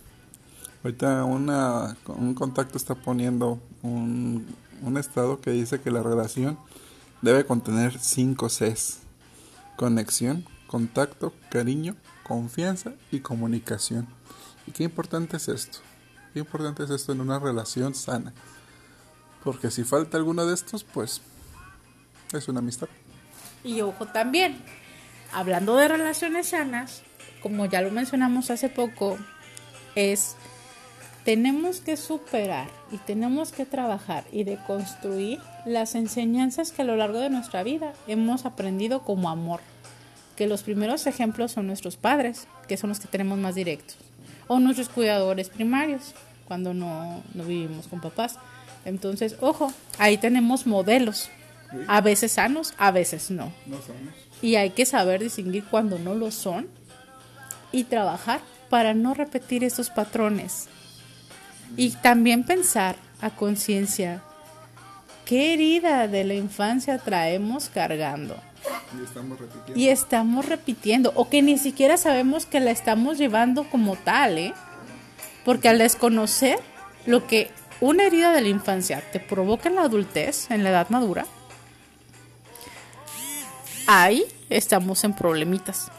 [0.83, 4.47] Ahorita una, un contacto está poniendo un,
[4.81, 6.57] un estado que dice que la relación
[7.21, 8.99] debe contener cinco Cs.
[9.77, 14.07] Conexión, contacto, cariño, confianza y comunicación.
[14.65, 15.79] ¿Y qué importante es esto?
[16.33, 18.33] Qué importante es esto en una relación sana.
[19.43, 21.21] Porque si falta alguno de estos, pues
[22.31, 22.87] es una amistad.
[23.63, 24.57] Y ojo también,
[25.33, 27.03] hablando de relaciones sanas,
[27.41, 29.17] como ya lo mencionamos hace poco,
[29.95, 30.35] es
[31.23, 37.19] tenemos que superar y tenemos que trabajar y deconstruir las enseñanzas que a lo largo
[37.19, 39.61] de nuestra vida hemos aprendido como amor.
[40.35, 43.97] Que los primeros ejemplos son nuestros padres, que son los que tenemos más directos,
[44.47, 46.15] o nuestros cuidadores primarios,
[46.47, 48.37] cuando no, no vivimos con papás.
[48.83, 51.29] Entonces, ojo, ahí tenemos modelos,
[51.87, 53.53] a veces sanos, a veces no.
[53.67, 54.13] No somos.
[54.41, 56.67] Y hay que saber distinguir cuando no lo son
[57.71, 60.67] y trabajar para no repetir esos patrones.
[61.77, 64.21] Y también pensar a conciencia
[65.25, 68.35] qué herida de la infancia traemos cargando
[68.99, 69.79] Y estamos repitiendo.
[69.79, 74.53] y estamos repitiendo o que ni siquiera sabemos que la estamos llevando como tal, ¿eh?
[75.45, 76.59] Porque al desconocer
[77.05, 77.49] lo que
[77.79, 81.25] una herida de la infancia te provoca en la adultez, en la edad madura,
[83.87, 85.89] ahí estamos en problemitas.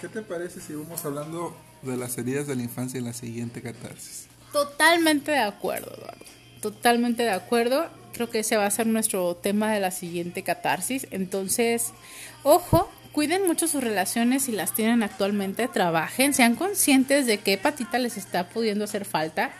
[0.00, 3.62] ¿Qué te parece si vamos hablando de las heridas de la infancia en la siguiente
[3.62, 4.26] catarsis?
[4.52, 6.24] Totalmente de acuerdo, Eduardo.
[6.60, 7.86] Totalmente de acuerdo.
[8.12, 11.06] Creo que ese va a ser nuestro tema de la siguiente catarsis.
[11.10, 11.92] Entonces,
[12.42, 15.68] ojo, cuiden mucho sus relaciones si las tienen actualmente.
[15.68, 19.50] Trabajen, sean conscientes de qué patita les está pudiendo hacer falta.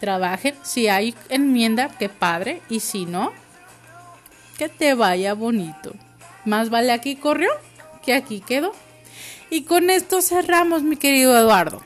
[0.00, 0.56] Trabajen.
[0.62, 2.60] Si hay enmienda, qué padre.
[2.68, 3.32] Y si no,
[4.58, 5.94] que te vaya bonito.
[6.44, 7.50] Más vale aquí corrió
[8.04, 8.72] que aquí quedó.
[9.50, 11.82] Y con esto cerramos, mi querido Eduardo.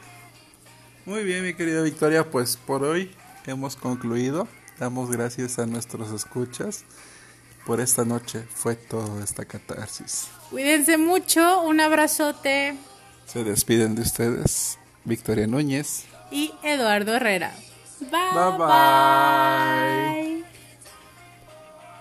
[1.10, 3.10] Muy bien, mi querida Victoria, pues por hoy
[3.44, 4.46] hemos concluido.
[4.78, 6.84] Damos gracias a nuestros escuchas.
[7.66, 10.28] Por esta noche fue todo esta catarsis.
[10.50, 12.76] Cuídense mucho, un abrazote
[13.26, 16.04] Se despiden de ustedes Victoria Núñez.
[16.30, 17.56] y Eduardo Herrera.
[17.98, 20.39] Bye Bye, bye.